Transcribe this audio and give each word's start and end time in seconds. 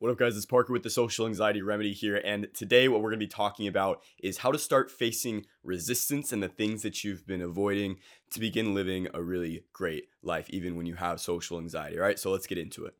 What 0.00 0.12
up, 0.12 0.18
guys? 0.18 0.36
It's 0.36 0.46
Parker 0.46 0.72
with 0.72 0.84
the 0.84 0.90
Social 0.90 1.26
Anxiety 1.26 1.60
Remedy 1.60 1.92
here. 1.92 2.22
And 2.24 2.46
today, 2.54 2.86
what 2.86 3.00
we're 3.00 3.10
going 3.10 3.18
to 3.18 3.26
be 3.26 3.28
talking 3.28 3.66
about 3.66 4.00
is 4.22 4.38
how 4.38 4.52
to 4.52 4.58
start 4.58 4.92
facing 4.92 5.44
resistance 5.64 6.32
and 6.32 6.40
the 6.40 6.48
things 6.48 6.82
that 6.82 7.02
you've 7.02 7.26
been 7.26 7.42
avoiding 7.42 7.96
to 8.30 8.38
begin 8.38 8.76
living 8.76 9.08
a 9.12 9.20
really 9.20 9.64
great 9.72 10.04
life, 10.22 10.48
even 10.50 10.76
when 10.76 10.86
you 10.86 10.94
have 10.94 11.20
social 11.20 11.58
anxiety. 11.58 11.96
All 11.96 12.04
right, 12.04 12.16
so 12.16 12.30
let's 12.30 12.46
get 12.46 12.58
into 12.58 12.84
it. 12.84 12.94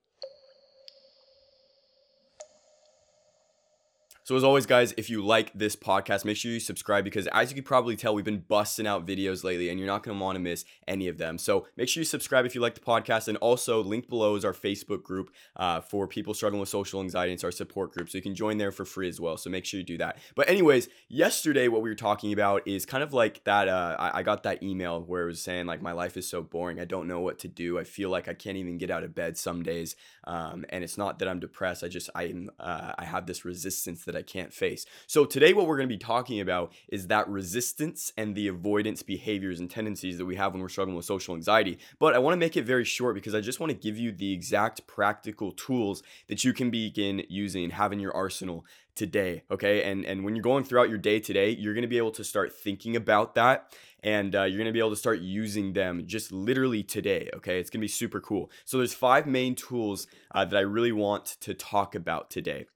So, 4.28 4.36
as 4.36 4.44
always, 4.44 4.66
guys, 4.66 4.92
if 4.98 5.08
you 5.08 5.24
like 5.24 5.54
this 5.54 5.74
podcast, 5.74 6.26
make 6.26 6.36
sure 6.36 6.50
you 6.50 6.60
subscribe 6.60 7.02
because, 7.02 7.26
as 7.28 7.50
you 7.50 7.54
can 7.54 7.64
probably 7.64 7.96
tell, 7.96 8.14
we've 8.14 8.26
been 8.26 8.44
busting 8.46 8.86
out 8.86 9.06
videos 9.06 9.42
lately 9.42 9.70
and 9.70 9.78
you're 9.78 9.88
not 9.88 10.02
going 10.02 10.18
to 10.18 10.22
want 10.22 10.36
to 10.36 10.38
miss 10.38 10.66
any 10.86 11.08
of 11.08 11.16
them. 11.16 11.38
So, 11.38 11.66
make 11.78 11.88
sure 11.88 12.02
you 12.02 12.04
subscribe 12.04 12.44
if 12.44 12.54
you 12.54 12.60
like 12.60 12.74
the 12.74 12.82
podcast. 12.82 13.28
And 13.28 13.38
also, 13.38 13.82
link 13.82 14.06
below 14.06 14.34
is 14.34 14.44
our 14.44 14.52
Facebook 14.52 15.02
group 15.02 15.30
uh, 15.56 15.80
for 15.80 16.06
people 16.06 16.34
struggling 16.34 16.60
with 16.60 16.68
social 16.68 17.00
anxiety. 17.00 17.32
It's 17.32 17.42
our 17.42 17.50
support 17.50 17.94
group. 17.94 18.10
So, 18.10 18.18
you 18.18 18.22
can 18.22 18.34
join 18.34 18.58
there 18.58 18.70
for 18.70 18.84
free 18.84 19.08
as 19.08 19.18
well. 19.18 19.38
So, 19.38 19.48
make 19.48 19.64
sure 19.64 19.80
you 19.80 19.86
do 19.86 19.96
that. 19.96 20.18
But, 20.34 20.50
anyways, 20.50 20.90
yesterday, 21.08 21.68
what 21.68 21.80
we 21.80 21.88
were 21.88 21.94
talking 21.94 22.34
about 22.34 22.68
is 22.68 22.84
kind 22.84 23.02
of 23.02 23.14
like 23.14 23.42
that. 23.44 23.66
Uh, 23.66 23.96
I, 23.98 24.18
I 24.18 24.22
got 24.22 24.42
that 24.42 24.62
email 24.62 25.00
where 25.00 25.22
it 25.22 25.28
was 25.28 25.40
saying, 25.40 25.64
like, 25.64 25.80
my 25.80 25.92
life 25.92 26.18
is 26.18 26.28
so 26.28 26.42
boring. 26.42 26.78
I 26.78 26.84
don't 26.84 27.08
know 27.08 27.20
what 27.20 27.38
to 27.38 27.48
do. 27.48 27.78
I 27.78 27.84
feel 27.84 28.10
like 28.10 28.28
I 28.28 28.34
can't 28.34 28.58
even 28.58 28.76
get 28.76 28.90
out 28.90 29.04
of 29.04 29.14
bed 29.14 29.38
some 29.38 29.62
days. 29.62 29.96
Um, 30.24 30.66
and 30.68 30.84
it's 30.84 30.98
not 30.98 31.18
that 31.20 31.28
I'm 31.28 31.40
depressed. 31.40 31.82
I 31.82 31.88
just, 31.88 32.10
I'm, 32.14 32.50
uh, 32.60 32.92
I 32.98 33.06
have 33.06 33.24
this 33.24 33.46
resistance 33.46 34.04
that 34.04 34.17
I 34.18 34.22
can't 34.22 34.52
face. 34.52 34.84
So 35.06 35.24
today 35.24 35.52
what 35.54 35.66
we're 35.66 35.76
going 35.76 35.88
to 35.88 35.94
be 35.94 35.98
talking 35.98 36.40
about 36.40 36.72
is 36.88 37.06
that 37.06 37.28
resistance 37.28 38.12
and 38.16 38.34
the 38.34 38.48
avoidance 38.48 39.02
behaviors 39.02 39.60
and 39.60 39.70
tendencies 39.70 40.18
that 40.18 40.26
we 40.26 40.36
have 40.36 40.52
when 40.52 40.60
we're 40.60 40.68
struggling 40.68 40.96
with 40.96 41.06
social 41.06 41.34
anxiety. 41.34 41.78
But 41.98 42.14
I 42.14 42.18
want 42.18 42.34
to 42.34 42.38
make 42.38 42.56
it 42.56 42.64
very 42.64 42.84
short 42.84 43.14
because 43.14 43.34
I 43.34 43.40
just 43.40 43.60
want 43.60 43.70
to 43.70 43.78
give 43.78 43.96
you 43.96 44.12
the 44.12 44.32
exact 44.32 44.86
practical 44.86 45.52
tools 45.52 46.02
that 46.28 46.44
you 46.44 46.52
can 46.52 46.70
begin 46.70 47.24
using 47.28 47.70
have 47.70 47.92
in 47.92 48.00
your 48.00 48.14
arsenal 48.14 48.66
today 48.98 49.44
okay 49.48 49.84
and 49.84 50.04
and 50.04 50.24
when 50.24 50.34
you're 50.34 50.42
going 50.42 50.64
throughout 50.64 50.88
your 50.88 50.98
day 50.98 51.20
today 51.20 51.50
you're 51.50 51.72
going 51.72 51.82
to 51.82 51.88
be 51.88 51.98
able 51.98 52.10
to 52.10 52.24
start 52.24 52.52
thinking 52.52 52.96
about 52.96 53.36
that 53.36 53.72
and 54.02 54.34
uh, 54.34 54.42
you're 54.42 54.58
going 54.58 54.66
to 54.66 54.72
be 54.72 54.80
able 54.80 54.90
to 54.90 54.96
start 54.96 55.20
using 55.20 55.72
them 55.72 56.02
just 56.04 56.32
literally 56.32 56.82
today 56.82 57.30
okay 57.32 57.60
it's 57.60 57.70
going 57.70 57.80
to 57.80 57.84
be 57.84 57.88
super 57.88 58.20
cool 58.20 58.50
so 58.64 58.76
there's 58.76 58.94
five 58.94 59.24
main 59.24 59.54
tools 59.54 60.08
uh, 60.34 60.44
that 60.44 60.56
i 60.56 60.62
really 60.62 60.90
want 60.90 61.24
to 61.24 61.54
talk 61.54 61.94
about 61.94 62.28
today 62.28 62.66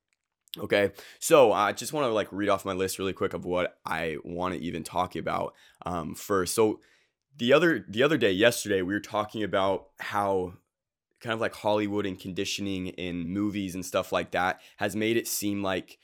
Okay, 0.59 0.91
so 1.19 1.51
I 1.51 1.73
just 1.73 1.95
want 1.95 2.07
to 2.07 2.13
like 2.13 2.29
read 2.31 2.51
off 2.51 2.67
my 2.67 2.75
list 2.75 2.99
really 2.99 3.15
quick 3.15 3.33
of 3.33 3.47
what 3.47 3.79
I 3.87 4.19
want 4.23 4.55
to 4.55 4.61
even 4.61 4.85
talk 4.85 5.17
about 5.17 5.55
um, 5.87 6.15
first. 6.15 6.55
So 6.55 6.81
the 7.39 7.55
other 7.55 7.87
the 7.89 8.03
other 8.03 8.19
day, 8.19 8.33
yesterday, 8.33 8.83
we 8.83 8.93
were 8.93 9.01
talking 9.01 9.43
about 9.43 9.89
how 9.99 10.55
kind 11.21 11.33
of 11.33 11.41
like 11.41 11.55
Hollywood 11.55 12.05
and 12.05 12.19
conditioning 12.19 12.89
in 12.89 13.29
movies 13.29 13.75
and 13.75 13.87
stuff 13.87 14.13
like 14.13 14.33
that 14.33 14.61
has 14.77 14.95
made 14.95 15.17
it 15.17 15.27
seem 15.29 15.63
like 15.63 15.99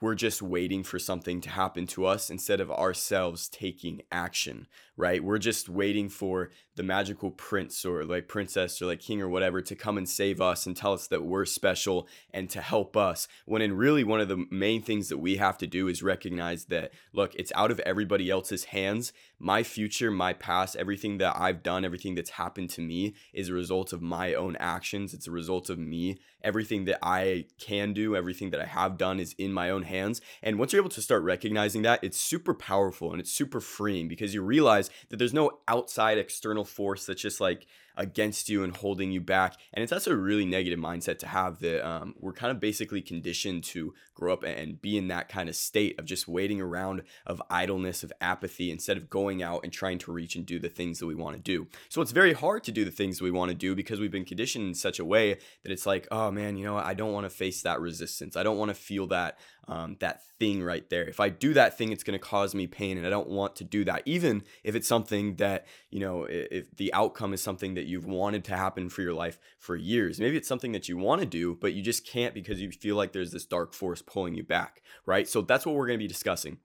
we're 0.00 0.14
just 0.14 0.42
waiting 0.42 0.82
for 0.82 0.98
something 0.98 1.40
to 1.42 1.50
happen 1.50 1.86
to 1.86 2.06
us 2.06 2.30
instead 2.30 2.60
of 2.60 2.70
ourselves 2.70 3.48
taking 3.48 4.02
action, 4.10 4.66
right? 4.96 5.22
We're 5.24 5.38
just 5.38 5.68
waiting 5.68 6.08
for 6.08 6.50
the 6.76 6.82
magical 6.82 7.30
prince 7.30 7.84
or 7.84 8.04
like 8.04 8.28
princess 8.28 8.80
or 8.80 8.86
like 8.86 9.00
king 9.00 9.20
or 9.20 9.28
whatever 9.28 9.60
to 9.60 9.74
come 9.74 9.96
and 9.98 10.08
save 10.08 10.40
us 10.40 10.66
and 10.66 10.76
tell 10.76 10.92
us 10.92 11.06
that 11.08 11.24
we're 11.24 11.44
special 11.44 12.08
and 12.32 12.48
to 12.50 12.60
help 12.60 12.96
us. 12.96 13.26
When 13.44 13.62
in 13.62 13.76
really 13.76 14.04
one 14.04 14.20
of 14.20 14.28
the 14.28 14.44
main 14.50 14.82
things 14.82 15.08
that 15.08 15.18
we 15.18 15.36
have 15.36 15.58
to 15.58 15.66
do 15.66 15.88
is 15.88 16.02
recognize 16.02 16.66
that 16.66 16.92
look, 17.12 17.34
it's 17.34 17.52
out 17.54 17.70
of 17.70 17.80
everybody 17.80 18.30
else's 18.30 18.64
hands. 18.64 19.12
My 19.38 19.62
future, 19.62 20.10
my 20.10 20.32
past, 20.32 20.76
everything 20.76 21.18
that 21.18 21.36
I've 21.36 21.62
done, 21.62 21.84
everything 21.84 22.14
that's 22.14 22.30
happened 22.30 22.70
to 22.70 22.80
me 22.80 23.14
is 23.32 23.48
a 23.48 23.54
result 23.54 23.92
of 23.92 24.00
my 24.00 24.34
own 24.34 24.56
actions. 24.58 25.12
It's 25.12 25.28
a 25.28 25.32
result 25.32 25.70
of 25.70 25.78
me. 25.78 26.18
Everything 26.42 26.84
that 26.84 26.98
I 27.02 27.46
can 27.58 27.92
do, 27.92 28.14
everything 28.14 28.50
that 28.50 28.60
I 28.60 28.66
have 28.66 28.96
done 28.96 29.18
is 29.18 29.34
in 29.38 29.52
my 29.52 29.70
own 29.70 29.82
hands. 29.82 30.20
And 30.42 30.58
once 30.58 30.72
you're 30.72 30.82
able 30.82 30.90
to 30.90 31.02
start 31.02 31.22
recognizing 31.22 31.82
that, 31.82 32.02
it's 32.02 32.20
super 32.20 32.54
powerful 32.54 33.12
and 33.12 33.20
it's 33.20 33.32
super 33.32 33.60
freeing 33.60 34.08
because 34.08 34.34
you 34.34 34.42
realize 34.42 34.83
that 35.08 35.18
there's 35.18 35.34
no 35.34 35.58
outside 35.68 36.18
external 36.18 36.64
force 36.64 37.06
that's 37.06 37.22
just 37.22 37.40
like 37.40 37.66
against 37.96 38.48
you 38.48 38.64
and 38.64 38.76
holding 38.76 39.10
you 39.10 39.20
back. 39.20 39.56
And 39.72 39.82
it's 39.82 39.92
also 39.92 40.12
a 40.12 40.16
really 40.16 40.44
negative 40.44 40.78
mindset 40.78 41.18
to 41.20 41.26
have 41.26 41.60
that 41.60 41.86
um, 41.86 42.14
we're 42.18 42.32
kind 42.32 42.50
of 42.50 42.60
basically 42.60 43.00
conditioned 43.00 43.64
to 43.64 43.94
grow 44.14 44.32
up 44.32 44.42
and 44.44 44.80
be 44.80 44.96
in 44.96 45.08
that 45.08 45.28
kind 45.28 45.48
of 45.48 45.56
state 45.56 45.98
of 45.98 46.04
just 46.04 46.28
waiting 46.28 46.60
around, 46.60 47.02
of 47.26 47.42
idleness, 47.50 48.02
of 48.02 48.12
apathy, 48.20 48.70
instead 48.70 48.96
of 48.96 49.10
going 49.10 49.42
out 49.42 49.60
and 49.64 49.72
trying 49.72 49.98
to 49.98 50.12
reach 50.12 50.36
and 50.36 50.46
do 50.46 50.58
the 50.58 50.68
things 50.68 50.98
that 50.98 51.06
we 51.06 51.14
want 51.14 51.36
to 51.36 51.42
do. 51.42 51.66
So 51.88 52.00
it's 52.00 52.12
very 52.12 52.32
hard 52.32 52.64
to 52.64 52.72
do 52.72 52.84
the 52.84 52.90
things 52.90 53.20
we 53.20 53.30
want 53.30 53.50
to 53.50 53.54
do 53.54 53.74
because 53.74 54.00
we've 54.00 54.10
been 54.10 54.24
conditioned 54.24 54.66
in 54.66 54.74
such 54.74 54.98
a 54.98 55.04
way 55.04 55.34
that 55.62 55.72
it's 55.72 55.86
like, 55.86 56.06
oh 56.10 56.30
man, 56.30 56.56
you 56.56 56.64
know, 56.64 56.76
I 56.76 56.94
don't 56.94 57.12
want 57.12 57.24
to 57.24 57.30
face 57.30 57.62
that 57.62 57.80
resistance. 57.80 58.36
I 58.36 58.42
don't 58.42 58.58
want 58.58 58.70
to 58.70 58.74
feel 58.74 59.06
that 59.08 59.38
um, 59.66 59.96
that 60.00 60.22
thing 60.38 60.62
right 60.62 60.88
there. 60.90 61.04
If 61.04 61.20
I 61.20 61.28
do 61.28 61.54
that 61.54 61.78
thing, 61.78 61.92
it's 61.92 62.04
going 62.04 62.18
to 62.18 62.24
cause 62.24 62.54
me 62.54 62.66
pain, 62.66 62.98
and 62.98 63.06
I 63.06 63.10
don't 63.10 63.28
want 63.28 63.56
to 63.56 63.64
do 63.64 63.84
that. 63.84 64.02
Even 64.04 64.42
if 64.62 64.74
it's 64.74 64.88
something 64.88 65.36
that 65.36 65.66
you 65.90 66.00
know, 66.00 66.24
if 66.28 66.74
the 66.76 66.92
outcome 66.92 67.32
is 67.32 67.42
something 67.42 67.74
that 67.74 67.83
you've 67.86 68.06
wanted 68.06 68.44
to 68.44 68.56
happen 68.56 68.88
for 68.88 69.02
your 69.02 69.14
life 69.14 69.38
for 69.58 69.76
years, 69.76 70.20
maybe 70.20 70.36
it's 70.36 70.48
something 70.48 70.72
that 70.72 70.88
you 70.88 70.96
want 70.96 71.20
to 71.20 71.26
do, 71.26 71.56
but 71.60 71.72
you 71.72 71.82
just 71.82 72.06
can't 72.06 72.34
because 72.34 72.60
you 72.60 72.70
feel 72.70 72.96
like 72.96 73.12
there's 73.12 73.32
this 73.32 73.46
dark 73.46 73.74
force 73.74 74.02
pulling 74.02 74.34
you 74.34 74.44
back, 74.44 74.82
right? 75.06 75.28
So 75.28 75.42
that's 75.42 75.66
what 75.66 75.74
we're 75.74 75.86
going 75.86 75.98
to 75.98 76.04
be 76.04 76.08
discussing. 76.08 76.58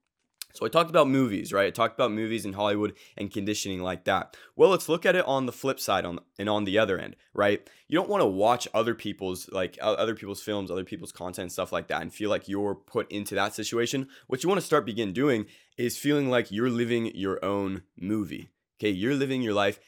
So 0.54 0.66
I 0.66 0.70
talked 0.70 0.90
about 0.90 1.08
movies, 1.08 1.54
right? 1.54 1.68
I 1.68 1.70
talked 1.70 1.94
about 1.94 2.12
movies 2.12 2.44
in 2.44 2.54
Hollywood 2.54 2.96
and 3.16 3.32
conditioning 3.32 3.84
like 3.84 4.06
that. 4.06 4.36
Well, 4.56 4.72
let's 4.72 4.90
look 4.90 5.06
at 5.06 5.16
it 5.16 5.26
on 5.26 5.46
the 5.46 5.52
flip 5.52 5.80
side 5.80 6.06
on 6.06 6.20
and 6.40 6.50
on 6.50 6.64
the 6.64 6.80
other 6.80 6.98
end, 6.98 7.16
right? 7.34 7.68
You 7.88 7.98
don't 7.98 8.10
want 8.10 8.22
to 8.22 8.28
watch 8.28 8.68
other 8.74 8.96
people's 8.96 9.48
like 9.52 9.78
other 9.82 10.16
people's 10.16 10.42
films, 10.42 10.72
other 10.72 10.84
people's 10.84 11.12
content 11.12 11.52
stuff 11.52 11.72
like 11.72 11.88
that 11.90 12.02
and 12.02 12.12
feel 12.12 12.32
like 12.32 12.48
you're 12.48 12.74
put 12.74 13.12
into 13.12 13.36
that 13.36 13.54
situation. 13.54 14.08
What 14.28 14.42
you 14.42 14.50
want 14.50 14.60
to 14.60 14.66
start 14.66 14.86
begin 14.86 15.14
doing 15.14 15.46
is 15.78 15.98
feeling 15.98 16.30
like 16.30 16.52
you're 16.52 16.70
living 16.70 17.16
your 17.16 17.44
own 17.46 17.84
movie. 17.96 18.50
Okay? 18.80 18.90
You're 18.90 19.16
living 19.16 19.44
your 19.44 19.54
life 19.54 19.80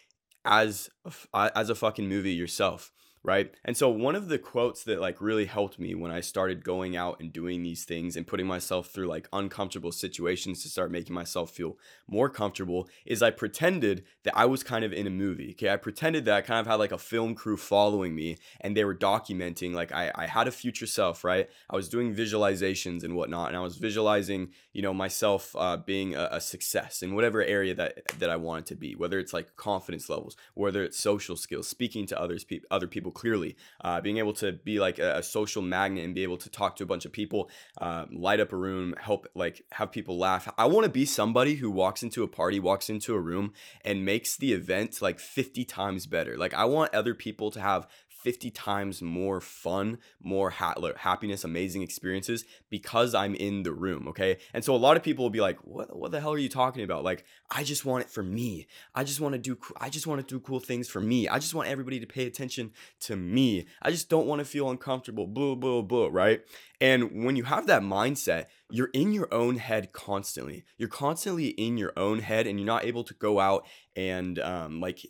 as 0.46 0.90
a, 1.34 1.52
as 1.56 1.70
a 1.70 1.76
fucking 1.76 2.08
movie 2.08 2.34
yourself 2.34 2.92
right? 3.24 3.54
And 3.64 3.78
so 3.78 3.88
one 3.90 4.16
of 4.16 4.30
the 4.30 4.40
quotes 4.40 4.84
that 4.84 5.00
like 5.00 5.22
really 5.22 5.46
helped 5.46 5.80
me 5.80 5.94
when 5.94 6.12
i 6.12 6.20
started 6.22 6.64
going 6.64 6.96
out 6.96 7.20
and 7.20 7.32
doing 7.32 7.62
these 7.62 7.84
things 7.84 8.16
and 8.16 8.26
putting 8.26 8.48
myself 8.48 8.88
through 8.88 9.08
like 9.08 9.28
uncomfortable 9.32 9.92
situations 9.92 10.64
to 10.64 10.70
start 10.70 10.92
making 10.92 11.14
myself 11.14 11.52
feel 11.52 11.78
more 12.08 12.30
comfortable 12.30 12.88
is 13.06 13.22
i 13.22 13.30
pretended 13.30 14.04
that 14.24 14.36
i 14.36 14.46
was 14.46 14.64
kind 14.64 14.84
of 14.84 14.92
in 14.92 15.06
a 15.06 15.10
movie 15.10 15.52
okay? 15.52 15.70
I 15.70 15.78
pretended 15.78 16.26
that 16.26 16.34
i 16.34 16.42
kind 16.42 16.60
of 16.60 16.68
had 16.68 16.76
like 16.76 16.92
a 16.92 16.98
film 16.98 17.36
crew 17.36 17.58
following 17.58 18.16
me 18.16 18.38
and 18.60 18.76
they 18.76 18.86
were 18.86 18.96
documenting 18.96 19.74
like 19.74 19.92
i, 19.92 20.12
I 20.16 20.26
had 20.26 20.48
a 20.48 20.52
future 20.52 20.88
self 20.88 21.24
right? 21.24 21.50
I 21.70 21.76
was 21.76 21.90
doing 21.90 22.16
visualizations 22.16 23.04
and 23.04 23.16
whatnot 23.16 23.50
and 23.50 23.58
i 23.58 23.62
was 23.62 23.78
visualizing 23.78 24.50
you 24.74 24.82
know 24.82 24.94
myself 24.94 25.56
uh, 25.58 25.78
being 25.78 26.16
a, 26.16 26.30
a 26.32 26.42
success 26.42 27.04
in 27.04 27.14
whatever 27.14 27.44
area 27.44 27.74
that 27.76 28.18
that 28.20 28.30
i 28.30 28.36
wanted 28.36 28.66
to 28.66 28.76
be 28.76 28.96
whether 28.96 29.20
it's 29.20 29.34
like 29.34 29.56
confidence 29.56 30.10
levels 30.10 30.36
whether 30.54 30.84
it's 30.84 31.00
social 31.00 31.36
skills 31.36 31.68
speaking 31.68 32.06
to 32.08 32.20
others 32.20 32.46
other 32.70 32.88
people 32.88 33.11
people 33.12 33.22
clearly, 33.22 33.56
uh, 33.84 34.02
being 34.02 34.18
able 34.18 34.34
to 34.34 34.54
be 34.54 34.80
like 34.80 35.00
a, 35.00 35.18
a, 35.18 35.24
social 35.24 35.62
magnet 35.62 36.06
and 36.06 36.16
be 36.16 36.24
able 36.24 36.38
to 36.38 36.50
talk 36.50 36.76
to 36.78 36.84
a 36.84 36.88
bunch 36.88 37.06
of 37.06 37.12
people, 37.12 37.50
uh, 37.80 38.06
light 38.12 38.40
up 38.40 38.54
a 38.54 38.56
room, 38.56 38.94
help 39.00 39.28
like 39.36 39.64
have 39.72 39.92
people 39.92 40.18
laugh. 40.18 40.52
I 40.58 40.66
want 40.66 40.86
to 40.86 40.92
be 40.92 41.06
somebody 41.06 41.56
who 41.56 41.70
walks 41.70 42.04
into 42.04 42.24
a 42.24 42.28
party, 42.28 42.60
walks 42.60 42.90
into 42.90 43.14
a 43.14 43.20
room, 43.20 43.54
and 43.86 44.06
makes 44.06 44.38
the 44.38 44.54
event 44.54 45.02
like 45.02 45.20
50 45.20 45.66
times 45.66 46.08
better. 46.08 46.38
Like 46.38 46.54
I 46.54 46.66
want 46.66 46.94
other 46.94 47.14
people 47.14 47.52
to 47.52 47.60
have 47.60 47.88
50 48.22 48.52
times 48.52 49.02
more 49.02 49.42
fun, 49.42 49.98
more 50.22 50.52
ha- 50.52 50.76
happiness, 50.98 51.44
amazing 51.44 51.82
experiences 51.82 52.46
because 52.70 53.16
I'm 53.16 53.36
in 53.36 53.64
the 53.64 53.74
room, 53.74 54.08
okay? 54.10 54.38
And 54.54 54.64
so 54.64 54.76
a 54.76 54.78
lot 54.78 54.98
of 54.98 55.04
people 55.04 55.26
will 55.26 55.30
be 55.30 55.42
like, 55.42 55.58
"What 55.66 55.96
what 55.98 56.12
the 56.12 56.20
hell 56.20 56.34
are 56.34 56.38
you 56.38 56.50
talking 56.50 56.84
about?" 56.84 57.04
Like, 57.04 57.26
I 57.50 57.64
just 57.64 57.86
want 57.86 58.06
it 58.06 58.10
for 58.10 58.24
me. 58.24 58.68
I 58.94 59.04
just 59.04 59.20
want 59.20 59.34
to 59.34 59.40
do 59.40 59.58
I 59.78 59.90
just 59.90 60.08
want 60.08 60.26
to 60.26 60.36
do 60.36 60.40
cool 60.40 60.60
things 60.60 60.88
for 60.88 61.02
me. 61.02 61.28
I 61.28 61.40
just 61.40 61.56
want 61.56 61.70
everybody 61.70 62.00
to 62.00 62.08
pay 62.08 62.28
attention 62.28 62.72
to 63.02 63.16
me. 63.16 63.66
I 63.82 63.92
just 63.92 64.10
don't 64.10 64.28
want 64.28 64.40
to 64.40 64.46
feel 64.46 64.70
uncomfortable, 64.70 65.28
blah 65.28 65.56
blah 65.56 65.82
blah, 65.82 66.10
right? 66.12 66.42
And 66.80 67.26
when 67.26 67.36
you 67.36 67.44
have 67.44 67.68
that 67.68 67.82
mindset, 67.82 68.46
you're 68.70 68.90
in 68.94 69.14
your 69.14 69.32
own 69.34 69.58
head 69.58 69.94
constantly. 69.94 70.64
You're 70.78 70.90
constantly 70.90 71.50
in 71.50 71.78
your 71.78 71.94
own 71.98 72.20
head 72.20 72.48
and 72.48 72.60
you're 72.60 72.66
not 72.66 72.86
able 72.86 73.04
to 73.04 73.14
go 73.14 73.40
out 73.40 73.68
and 73.96 74.40
um 74.40 74.80
like 74.80 75.06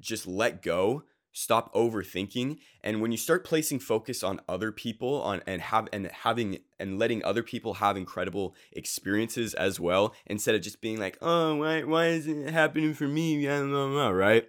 just 0.00 0.26
let 0.26 0.62
go 0.62 1.04
stop 1.32 1.72
overthinking 1.74 2.58
and 2.82 3.00
when 3.00 3.12
you 3.12 3.16
start 3.16 3.44
placing 3.44 3.78
focus 3.78 4.22
on 4.22 4.40
other 4.48 4.72
people 4.72 5.22
on 5.22 5.40
and 5.46 5.62
have 5.62 5.88
and 5.92 6.06
having 6.08 6.58
and 6.78 6.98
letting 6.98 7.24
other 7.24 7.42
people 7.42 7.74
have 7.74 7.96
incredible 7.96 8.54
experiences 8.72 9.54
as 9.54 9.78
well 9.78 10.14
instead 10.26 10.54
of 10.54 10.60
just 10.60 10.80
being 10.80 10.98
like 10.98 11.16
oh 11.22 11.54
why 11.54 11.82
why 11.82 12.06
is 12.06 12.26
it 12.26 12.50
happening 12.50 12.94
for 12.94 13.06
me? 13.06 13.46
Right? 13.46 14.48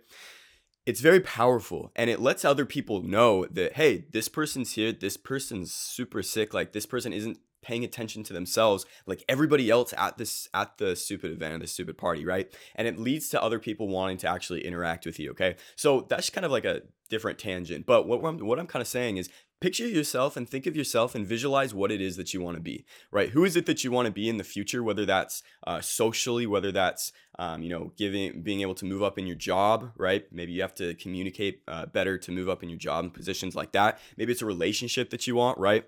It's 0.86 1.02
very 1.02 1.20
powerful 1.20 1.92
and 1.96 2.10
it 2.10 2.20
lets 2.20 2.44
other 2.44 2.66
people 2.66 3.04
know 3.04 3.46
that 3.52 3.74
hey 3.74 4.06
this 4.12 4.28
person's 4.28 4.74
here 4.74 4.92
this 4.92 5.18
person's 5.18 5.72
super 5.72 6.24
sick 6.24 6.54
like 6.54 6.74
this 6.74 6.86
person 6.86 7.14
isn't 7.14 7.38
paying 7.62 7.84
attention 7.84 8.24
to 8.24 8.34
themselves 8.34 8.86
like 9.06 9.24
everybody 9.30 9.70
else 9.70 9.94
at 9.98 10.18
this 10.18 10.48
at 10.54 10.78
the 10.78 10.96
stupid 10.96 11.32
event 11.32 11.62
the 11.62 11.68
stupid 11.68 11.98
party 11.98 12.26
right? 12.26 12.54
And 12.76 12.88
it 12.88 13.00
leads 13.00 13.30
to 13.30 13.42
other 13.42 13.60
people 13.60 13.88
wanting 13.88 14.18
to 14.18 14.30
actually 14.30 14.66
interact 14.66 15.06
with 15.06 15.20
you 15.20 15.32
okay? 15.32 15.56
So 15.76 16.06
that's 16.10 16.30
kind 16.30 16.46
of 16.46 16.52
like 16.52 16.66
a 16.66 16.82
different 17.10 17.40
tangent 17.40 17.86
but 17.86 18.08
what 18.08 18.24
I'm, 18.24 18.40
what 18.40 18.60
I'm 18.60 18.68
kind 18.68 18.82
of 18.82 18.88
saying 18.88 19.18
is 19.18 19.30
picture 19.60 19.88
yourself 19.88 20.36
and 20.36 20.50
think 20.50 20.66
of 20.66 20.76
yourself 20.76 21.14
and 21.14 21.26
visualize 21.26 21.74
what 21.74 21.92
it 21.92 22.02
is 22.02 22.18
that 22.18 22.34
you 22.34 22.42
want 22.42 22.58
to 22.58 22.62
be 22.62 22.86
right? 23.12 23.30
Who 23.30 23.46
is 23.46 23.56
it 23.56 23.66
that 23.68 23.84
you 23.84 23.92
want 23.92 24.08
to 24.08 24.12
be 24.12 24.28
in 24.28 24.38
the 24.38 24.44
future 24.44 24.84
whether 24.84 25.06
that's 25.06 25.44
uh, 25.66 25.80
socially 25.80 26.46
whether 26.46 26.72
that's 26.72 27.14
um, 27.40 27.62
you 27.64 27.70
know 27.70 27.94
giving 27.98 28.42
being 28.42 28.62
able 28.62 28.76
to 28.76 28.86
move 28.86 29.04
up 29.04 29.18
in 29.18 29.28
your 29.28 29.36
job 29.36 29.92
right? 29.98 30.26
Maybe 30.32 30.52
you 30.52 30.62
have 30.62 30.76
to 30.76 30.96
communicate 30.96 31.62
uh, 31.68 31.86
better 31.86 32.18
to 32.18 32.32
move 32.32 32.50
up 32.50 32.64
in 32.64 32.70
your 32.70 32.80
job 32.80 33.06
and 33.06 33.14
positions 33.14 33.56
like 33.56 33.72
that. 33.74 34.00
Maybe 34.18 34.32
it's 34.32 34.42
a 34.42 34.46
relationship 34.48 35.12
that 35.12 35.28
you 35.28 35.36
want 35.36 35.58
right 35.58 35.86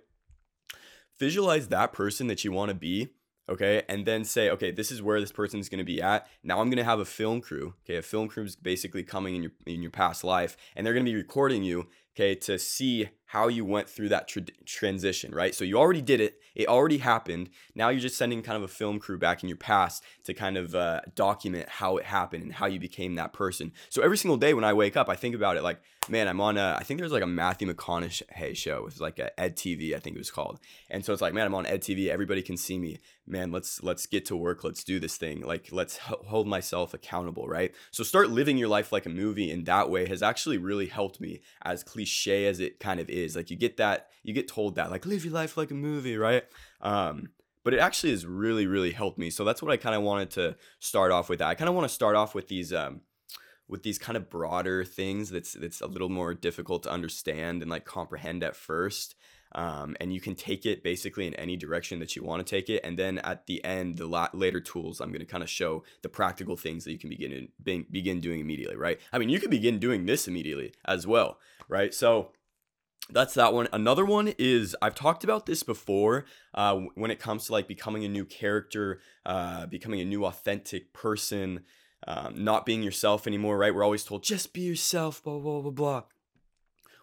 visualize 1.20 1.68
that 1.68 1.94
person 1.94 2.28
that 2.28 2.44
you 2.44 2.52
want 2.52 2.70
to 2.70 2.76
be 2.76 3.10
okay 3.50 3.84
and 3.90 4.06
then 4.06 4.24
say 4.24 4.50
okay 4.50 4.72
this 4.72 4.92
is 4.92 5.02
where 5.02 5.20
this 5.20 5.32
person 5.32 5.60
is 5.60 5.70
going 5.70 5.80
to 5.80 5.84
be 5.84 6.02
at. 6.02 6.28
Now 6.44 6.60
i'm 6.60 6.70
going 6.70 6.78
to 6.78 6.84
have 6.84 7.00
a 7.00 7.06
film 7.06 7.42
crew 7.42 7.74
okay? 7.86 7.98
A 7.98 8.02
film 8.02 8.28
crew 8.28 8.44
is 8.44 8.56
basically 8.56 9.04
coming 9.04 9.36
in 9.36 9.44
your 9.44 9.52
in 9.66 9.82
your 9.82 9.92
past 9.92 10.24
life 10.24 10.56
and 10.76 10.86
they're 10.86 10.94
going 10.94 11.06
to 11.06 11.12
be 11.12 11.16
recording 11.16 11.64
you 11.64 11.88
okay, 12.16 12.36
to 12.36 12.60
see 12.60 13.10
how 13.34 13.48
you 13.48 13.66
went 13.66 13.90
through 13.90 14.10
that 14.10 14.28
tra- 14.28 14.46
transition, 14.64 15.34
right? 15.34 15.56
So 15.56 15.64
you 15.64 15.76
already 15.76 16.04
did 16.04 16.22
it, 16.22 16.40
it 16.54 16.68
already 16.68 17.00
happened. 17.00 17.50
Now 17.74 17.90
you're 17.90 18.00
just 18.00 18.16
sending 18.16 18.44
kind 18.44 18.58
of 18.58 18.62
a 18.62 18.68
film 18.68 19.00
crew 19.00 19.18
back 19.18 19.42
in 19.42 19.50
your 19.50 19.58
past 19.58 20.04
to 20.26 20.36
kind 20.36 20.56
of 20.56 20.76
uh, 20.76 21.02
document 21.16 21.68
how 21.68 21.98
it 21.98 22.06
happened 22.06 22.44
and 22.44 22.54
how 22.54 22.68
you 22.68 22.80
became 22.80 23.16
that 23.16 23.34
person. 23.34 23.72
So 23.90 24.04
every 24.04 24.18
single 24.18 24.38
day 24.38 24.54
when 24.54 24.64
I 24.64 24.74
wake 24.74 24.96
up, 24.96 25.10
I 25.10 25.16
think 25.16 25.34
about 25.34 25.58
it 25.58 25.64
like, 25.64 25.82
man, 26.10 26.28
I'm 26.28 26.42
on 26.42 26.58
a, 26.58 26.78
I 26.80 26.84
think 26.84 27.00
there's 27.00 27.12
like 27.12 27.24
a 27.24 27.28
Matthew 27.28 27.72
McConaughey 27.72 28.56
show. 28.56 28.86
It's 28.88 29.00
like 29.00 29.20
a 29.20 29.38
Ed 29.40 29.56
TV, 29.56 29.96
I 29.96 30.00
think 30.00 30.16
it 30.16 30.20
was 30.20 30.32
called. 30.32 30.60
And 30.90 31.04
so 31.04 31.14
it's 31.14 31.22
like, 31.22 31.34
man, 31.34 31.48
I'm 31.48 31.56
on 31.56 31.66
Ed 31.66 31.82
TV. 31.82 32.10
Everybody 32.10 32.42
can 32.42 32.58
see 32.58 32.78
me. 32.78 33.00
Man, 33.26 33.52
let's 33.52 33.82
let's 33.82 34.06
get 34.06 34.26
to 34.26 34.36
work. 34.36 34.66
Let's 34.66 34.84
do 34.84 35.00
this 35.00 35.16
thing. 35.16 35.42
Like 35.42 35.70
let's 35.72 35.98
hold 35.98 36.46
myself 36.46 36.94
accountable, 36.94 37.48
right? 37.48 37.74
So 37.92 38.04
start 38.04 38.30
living 38.30 38.58
your 38.58 38.68
life 38.68 38.92
like 38.92 39.06
a 39.06 39.10
movie 39.10 39.50
in 39.50 39.64
that 39.64 39.90
way 39.90 40.08
has 40.08 40.22
actually 40.22 40.58
really 40.58 40.88
helped 40.88 41.22
me 41.22 41.40
as 41.64 41.84
cliche 41.84 42.48
as 42.48 42.60
it 42.60 42.82
kind 42.82 43.00
of 43.00 43.10
is. 43.10 43.23
Like 43.36 43.50
you 43.50 43.58
get 43.58 43.78
that, 43.78 44.10
you 44.24 44.34
get 44.34 44.48
told 44.48 44.76
that, 44.76 44.92
like 44.92 45.06
live 45.06 45.24
your 45.26 45.34
life 45.34 45.58
like 45.58 45.72
a 45.72 45.76
movie, 45.76 46.18
right? 46.18 46.44
Um, 46.82 47.30
but 47.64 47.74
it 47.74 47.80
actually 47.80 48.12
has 48.12 48.26
really, 48.26 48.68
really 48.68 48.92
helped 48.92 49.18
me. 49.18 49.30
So 49.30 49.44
that's 49.44 49.62
what 49.62 49.72
I 49.72 49.78
kind 49.78 49.96
of 49.96 50.04
wanted 50.04 50.30
to 50.32 50.56
start 50.80 51.12
off 51.12 51.30
with. 51.30 51.42
I 51.42 51.56
kind 51.56 51.70
of 51.70 51.76
want 51.76 51.88
to 51.88 51.94
start 51.94 52.16
off 52.16 52.36
with 52.36 52.48
these, 52.48 52.74
um, 52.74 53.02
with 53.68 53.84
these 53.84 53.98
kind 53.98 54.18
of 54.18 54.30
broader 54.30 54.84
things 54.84 55.30
that's 55.30 55.54
that's 55.54 55.82
a 55.82 55.88
little 55.88 56.10
more 56.10 56.34
difficult 56.34 56.84
to 56.84 56.92
understand 56.92 57.62
and 57.62 57.72
like 57.72 57.86
comprehend 57.86 58.44
at 58.44 58.56
first. 58.56 59.16
Um, 59.56 59.96
and 60.02 60.12
you 60.12 60.20
can 60.20 60.36
take 60.36 60.66
it 60.66 60.84
basically 60.84 61.28
in 61.28 61.36
any 61.36 61.56
direction 61.56 62.00
that 62.00 62.16
you 62.16 62.24
want 62.24 62.46
to 62.46 62.50
take 62.56 62.70
it. 62.70 62.82
And 62.84 62.98
then 62.98 63.20
at 63.20 63.46
the 63.46 63.64
end, 63.64 63.98
the 63.98 64.08
la- 64.08 64.30
later 64.34 64.60
tools, 64.60 65.00
I'm 65.00 65.10
going 65.10 65.20
to 65.20 65.26
kind 65.26 65.44
of 65.44 65.50
show 65.50 65.84
the 66.02 66.10
practical 66.10 66.58
things 66.58 66.84
that 66.84 66.92
you 66.92 66.98
can 66.98 67.10
begin 67.10 67.32
in, 67.32 67.50
be- 67.62 67.86
begin 67.90 68.20
doing 68.20 68.40
immediately, 68.40 68.76
right? 68.76 69.00
I 69.12 69.20
mean, 69.20 69.30
you 69.30 69.40
can 69.40 69.52
begin 69.52 69.78
doing 69.78 70.08
this 70.08 70.28
immediately 70.28 70.74
as 70.86 71.06
well, 71.06 71.38
right? 71.70 71.94
So 71.94 72.32
that's 73.10 73.34
that 73.34 73.54
one. 73.54 73.68
Another 73.74 74.06
one 74.06 74.34
is 74.38 74.76
I've 74.82 74.96
talked 74.96 75.24
about 75.24 75.46
this 75.46 75.64
before 75.64 76.26
uh, 76.54 76.80
when 76.96 77.12
it 77.12 77.20
comes 77.20 77.46
to 77.48 77.52
like 77.52 77.68
becoming 77.68 78.06
a 78.06 78.10
new 78.10 78.26
character, 78.26 79.02
uh, 79.26 79.66
becoming 79.66 80.00
a 80.00 80.06
new 80.06 80.26
authentic 80.26 80.94
person, 80.94 81.62
um, 82.08 82.44
not 82.44 82.66
being 82.66 82.82
yourself 82.82 83.28
anymore, 83.28 83.58
right? 83.58 83.74
We're 83.74 83.84
always 83.84 84.04
told 84.04 84.24
just 84.24 84.54
be 84.54 84.62
yourself, 84.62 85.24
blah, 85.24 85.40
blah, 85.40 85.62
blah, 85.62 85.72
blah. 85.72 86.04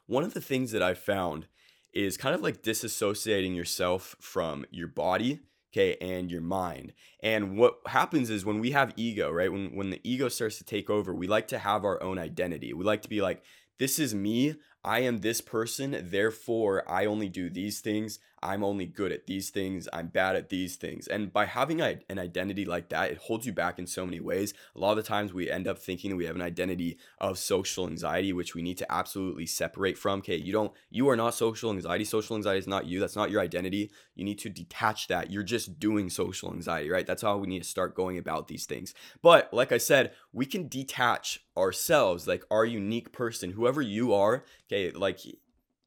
One 0.07 0.25
of 0.25 0.35
the 0.35 0.41
things 0.41 0.73
that 0.73 0.83
I 0.83 0.95
found 0.95 1.47
is 1.93 2.17
kind 2.17 2.35
of 2.35 2.41
like 2.41 2.63
disassociating 2.63 3.55
yourself 3.55 4.17
from 4.21 4.65
your 4.71 4.89
body 4.89 5.41
okay 5.73 5.97
and 6.01 6.31
your 6.31 6.41
mind 6.41 6.93
and 7.23 7.57
what 7.57 7.79
happens 7.87 8.29
is 8.29 8.45
when 8.45 8.59
we 8.59 8.73
have 8.73 8.93
ego 8.97 9.31
right 9.31 9.53
when 9.53 9.75
when 9.75 9.91
the 9.91 10.01
ego 10.03 10.29
starts 10.29 10.59
to 10.59 10.65
take 10.65 10.91
over 10.91 11.15
we 11.15 11.27
like 11.27 11.49
to 11.49 11.59
have 11.59 11.85
our 11.85 12.03
own 12.03 12.19
identity 12.19 12.73
we 12.73 12.85
like 12.85 13.03
to 13.03 13.09
be 13.09 13.21
like 13.21 13.43
this 13.79 13.99
is 13.99 14.15
me 14.15 14.55
I 14.85 15.01
am 15.01 15.19
this 15.19 15.41
person, 15.41 16.09
therefore 16.11 16.91
I 16.91 17.05
only 17.05 17.29
do 17.29 17.51
these 17.51 17.81
things. 17.81 18.19
I'm 18.43 18.65
only 18.65 18.87
good 18.87 19.13
at 19.13 19.27
these 19.27 19.51
things. 19.51 19.87
I'm 19.93 20.07
bad 20.07 20.35
at 20.35 20.49
these 20.49 20.77
things. 20.77 21.07
And 21.07 21.31
by 21.31 21.45
having 21.45 21.83
an 21.83 22.19
identity 22.19 22.65
like 22.65 22.89
that, 22.89 23.11
it 23.11 23.19
holds 23.19 23.45
you 23.45 23.53
back 23.53 23.79
in 23.79 23.87
so 23.87 24.07
many 24.07 24.19
ways. 24.19 24.55
A 24.75 24.79
lot 24.79 24.93
of 24.93 24.97
the 24.97 25.03
times 25.03 25.35
we 25.35 25.51
end 25.51 25.69
up 25.69 25.79
thinking 25.79 26.09
that 26.09 26.17
we 26.17 26.25
have 26.25 26.37
an 26.37 26.43
identity 26.43 26.99
of 27.19 27.39
social 27.39 27.87
anxiety, 27.87 28.33
which 28.33 28.55
we 28.55 28.63
need 28.63 28.79
to 28.79 28.91
absolutely 28.91 29.45
separate 29.45 29.99
from. 29.99 30.21
Okay, 30.21 30.37
you 30.37 30.55
don't, 30.55 30.73
you 30.89 31.07
are 31.11 31.17
not 31.17 31.35
social 31.35 31.71
anxiety. 31.71 32.05
Social 32.07 32.35
anxiety 32.35 32.61
is 32.61 32.67
not 32.67 32.87
you. 32.87 32.99
That's 32.99 33.17
not 33.17 33.31
your 33.31 33.43
identity. 33.43 33.91
You 34.15 34.25
need 34.25 34.39
to 34.39 34.49
detach 34.49 35.09
that. 35.09 35.31
You're 35.31 35.43
just 35.43 35.79
doing 35.79 36.09
social 36.09 36.51
anxiety, 36.51 36.89
right? 36.89 37.07
That's 37.07 37.23
how 37.23 37.37
we 37.37 37.47
need 37.47 37.63
to 37.63 37.69
start 37.69 37.95
going 37.95 38.17
about 38.17 38.49
these 38.49 38.65
things. 38.65 38.95
But 39.21 39.53
like 39.53 39.71
I 39.71 39.79
said, 39.79 40.13
we 40.33 40.47
can 40.47 40.67
detach 40.67 41.45
ourselves, 41.59 42.27
like 42.27 42.45
our 42.51 42.65
unique 42.65 43.13
person, 43.13 43.51
whoever 43.51 43.83
you 43.83 44.15
are. 44.15 44.45
Okay, 44.71 44.93
like 44.93 45.19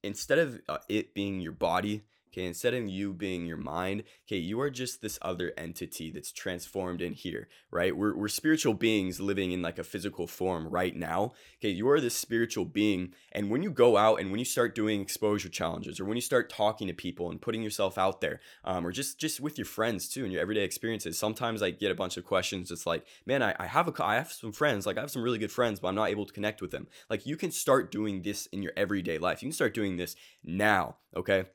instead 0.04 0.40
of 0.40 0.60
uh, 0.68 0.80
it 0.90 1.14
being 1.14 1.40
your 1.40 1.54
body 1.54 2.04
Okay, 2.34 2.48
instead 2.48 2.74
of 2.74 2.90
you 2.90 3.14
being 3.14 3.46
your 3.46 3.58
mind, 3.58 4.04
okay, 4.26 4.38
you 4.38 4.60
are 4.60 4.72
just 4.72 5.04
this 5.04 5.20
other 5.22 5.54
entity 5.56 6.10
that's 6.10 6.32
transformed 6.32 7.00
in 7.00 7.14
here, 7.14 7.48
right? 7.70 7.96
We're, 7.96 8.16
we're 8.16 8.28
spiritual 8.28 8.74
beings 8.74 9.20
living 9.20 9.52
in 9.52 9.62
like 9.62 9.78
a 9.78 9.84
physical 9.84 10.26
form 10.26 10.68
right 10.68 10.96
now. 10.96 11.34
Okay, 11.60 11.70
you 11.70 11.88
are 11.90 12.02
this 12.02 12.16
spiritual 12.16 12.66
being. 12.66 13.14
And 13.34 13.52
when 13.52 13.62
you 13.62 13.70
go 13.70 13.98
out 13.98 14.20
and 14.20 14.32
when 14.32 14.40
you 14.40 14.46
start 14.46 14.74
doing 14.74 15.00
exposure 15.00 15.48
challenges 15.48 16.00
or 16.00 16.06
when 16.06 16.18
you 16.18 16.22
start 16.22 16.50
talking 16.50 16.88
to 16.88 16.94
people 16.94 17.30
and 17.30 17.40
putting 17.40 17.62
yourself 17.62 18.00
out 18.00 18.20
there, 18.20 18.42
um, 18.64 18.88
or 18.88 18.92
just 18.92 19.20
just 19.20 19.40
with 19.40 19.60
your 19.60 19.66
friends 19.66 20.10
too 20.10 20.24
and 20.24 20.34
your 20.34 20.42
everyday 20.42 20.64
experiences, 20.64 21.20
sometimes 21.20 21.62
I 21.62 21.70
get 21.70 21.92
a 21.92 21.96
bunch 21.96 22.18
of 22.18 22.26
questions. 22.26 22.72
It's 22.72 22.88
like, 22.88 23.06
man, 23.28 23.44
I, 23.44 23.54
I 23.60 23.68
have 23.68 23.88
a 23.88 24.04
I 24.04 24.16
have 24.16 24.32
some 24.32 24.54
friends, 24.54 24.88
like 24.88 24.98
I 24.98 25.02
have 25.02 25.12
some 25.12 25.22
really 25.22 25.38
good 25.38 25.52
friends, 25.52 25.80
but 25.80 25.90
I'm 25.90 25.96
not 25.96 26.10
able 26.10 26.26
to 26.26 26.34
connect 26.34 26.64
with 26.64 26.72
them. 26.72 26.88
Like 27.12 27.28
you 27.28 27.38
can 27.38 27.52
start 27.52 27.92
doing 27.92 28.24
this 28.24 28.48
in 28.48 28.64
your 28.64 28.74
everyday 28.76 29.20
life. 29.20 29.44
You 29.44 29.50
can 29.50 29.54
start 29.54 29.76
doing 29.76 29.98
this 29.98 30.16
now, 30.44 30.98
okay? 31.16 31.46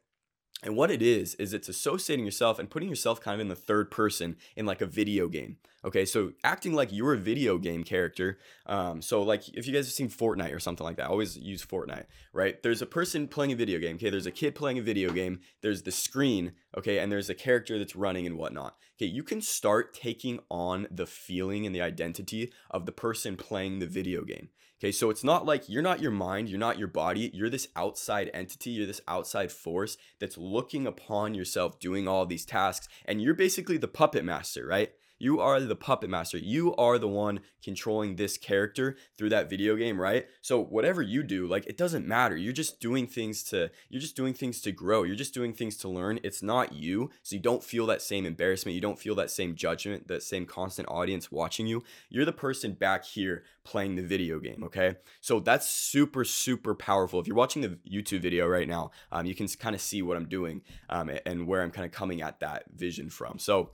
And 0.62 0.76
what 0.76 0.90
it 0.90 1.02
is, 1.02 1.34
is 1.36 1.54
it's 1.54 1.68
associating 1.68 2.24
yourself 2.24 2.58
and 2.58 2.68
putting 2.68 2.88
yourself 2.88 3.20
kind 3.20 3.34
of 3.34 3.40
in 3.40 3.48
the 3.48 3.54
third 3.54 3.90
person 3.90 4.36
in 4.56 4.66
like 4.66 4.80
a 4.80 4.86
video 4.86 5.28
game. 5.28 5.58
Okay, 5.84 6.04
so 6.04 6.32
acting 6.42 6.72
like 6.72 6.92
you're 6.92 7.14
a 7.14 7.18
video 7.18 7.56
game 7.56 7.84
character. 7.84 8.38
Um, 8.66 9.00
so 9.00 9.22
like 9.22 9.48
if 9.50 9.66
you 9.66 9.72
guys 9.72 9.86
have 9.86 9.92
seen 9.92 10.08
Fortnite 10.08 10.52
or 10.52 10.58
something 10.58 10.84
like 10.84 10.96
that, 10.96 11.06
I 11.06 11.10
always 11.10 11.36
use 11.36 11.64
Fortnite, 11.64 12.06
right? 12.32 12.60
There's 12.62 12.82
a 12.82 12.86
person 12.86 13.28
playing 13.28 13.52
a 13.52 13.56
video 13.56 13.78
game. 13.78 13.94
Okay, 13.94 14.10
there's 14.10 14.26
a 14.26 14.32
kid 14.32 14.56
playing 14.56 14.78
a 14.78 14.82
video 14.82 15.12
game. 15.12 15.40
There's 15.62 15.82
the 15.82 15.92
screen. 15.92 16.52
Okay, 16.76 16.98
and 16.98 17.12
there's 17.12 17.30
a 17.30 17.34
character 17.34 17.78
that's 17.78 17.94
running 17.94 18.26
and 18.26 18.36
whatnot. 18.36 18.76
Okay, 18.96 19.06
you 19.06 19.22
can 19.22 19.40
start 19.40 19.94
taking 19.94 20.40
on 20.50 20.88
the 20.90 21.06
feeling 21.06 21.64
and 21.64 21.74
the 21.74 21.82
identity 21.82 22.52
of 22.72 22.84
the 22.84 22.92
person 22.92 23.36
playing 23.36 23.78
the 23.78 23.86
video 23.86 24.24
game. 24.24 24.48
Okay, 24.80 24.92
so 24.92 25.10
it's 25.10 25.24
not 25.24 25.46
like 25.46 25.68
you're 25.68 25.82
not 25.82 26.00
your 26.00 26.12
mind, 26.12 26.48
you're 26.48 26.58
not 26.58 26.78
your 26.78 26.88
body, 26.88 27.30
you're 27.32 27.50
this 27.50 27.68
outside 27.74 28.30
entity, 28.34 28.70
you're 28.70 28.86
this 28.86 29.00
outside 29.08 29.50
force 29.50 29.96
that's 30.20 30.38
looking 30.38 30.86
upon 30.86 31.34
yourself 31.34 31.80
doing 31.80 32.06
all 32.06 32.26
these 32.26 32.44
tasks, 32.44 32.88
and 33.04 33.20
you're 33.20 33.34
basically 33.34 33.76
the 33.76 33.88
puppet 33.88 34.24
master, 34.24 34.66
right? 34.66 34.92
You 35.18 35.40
are 35.40 35.60
the 35.60 35.76
puppet 35.76 36.10
master. 36.10 36.38
You 36.38 36.74
are 36.76 36.98
the 36.98 37.08
one 37.08 37.40
controlling 37.62 38.16
this 38.16 38.36
character 38.36 38.96
through 39.16 39.30
that 39.30 39.50
video 39.50 39.76
game, 39.76 40.00
right? 40.00 40.26
So 40.42 40.62
whatever 40.62 41.02
you 41.02 41.22
do, 41.22 41.46
like 41.46 41.66
it 41.66 41.76
doesn't 41.76 42.06
matter. 42.06 42.36
You're 42.36 42.52
just 42.52 42.80
doing 42.80 43.06
things 43.06 43.42
to 43.44 43.70
you're 43.88 44.00
just 44.00 44.16
doing 44.16 44.34
things 44.34 44.60
to 44.62 44.72
grow. 44.72 45.02
You're 45.02 45.16
just 45.16 45.34
doing 45.34 45.52
things 45.52 45.76
to 45.78 45.88
learn. 45.88 46.20
It's 46.22 46.42
not 46.42 46.72
you. 46.72 47.10
So 47.22 47.36
you 47.36 47.42
don't 47.42 47.64
feel 47.64 47.86
that 47.86 48.02
same 48.02 48.26
embarrassment. 48.26 48.74
You 48.74 48.80
don't 48.80 48.98
feel 48.98 49.14
that 49.16 49.30
same 49.30 49.54
judgment, 49.54 50.08
that 50.08 50.22
same 50.22 50.46
constant 50.46 50.88
audience 50.88 51.32
watching 51.32 51.66
you. 51.66 51.82
You're 52.08 52.24
the 52.24 52.32
person 52.32 52.72
back 52.72 53.04
here 53.04 53.44
playing 53.64 53.96
the 53.96 54.02
video 54.02 54.38
game, 54.38 54.62
okay? 54.64 54.96
So 55.20 55.40
that's 55.40 55.68
super, 55.68 56.24
super 56.24 56.74
powerful. 56.74 57.20
If 57.20 57.26
you're 57.26 57.36
watching 57.36 57.62
the 57.62 57.78
YouTube 57.90 58.20
video 58.20 58.46
right 58.46 58.66
now, 58.66 58.92
um, 59.12 59.26
you 59.26 59.34
can 59.34 59.46
kind 59.48 59.74
of 59.74 59.80
see 59.80 60.00
what 60.00 60.16
I'm 60.16 60.28
doing 60.28 60.62
um, 60.88 61.10
and 61.26 61.46
where 61.46 61.62
I'm 61.62 61.70
kind 61.70 61.84
of 61.84 61.92
coming 61.92 62.22
at 62.22 62.40
that 62.40 62.64
vision 62.74 63.10
from. 63.10 63.38
So 63.38 63.72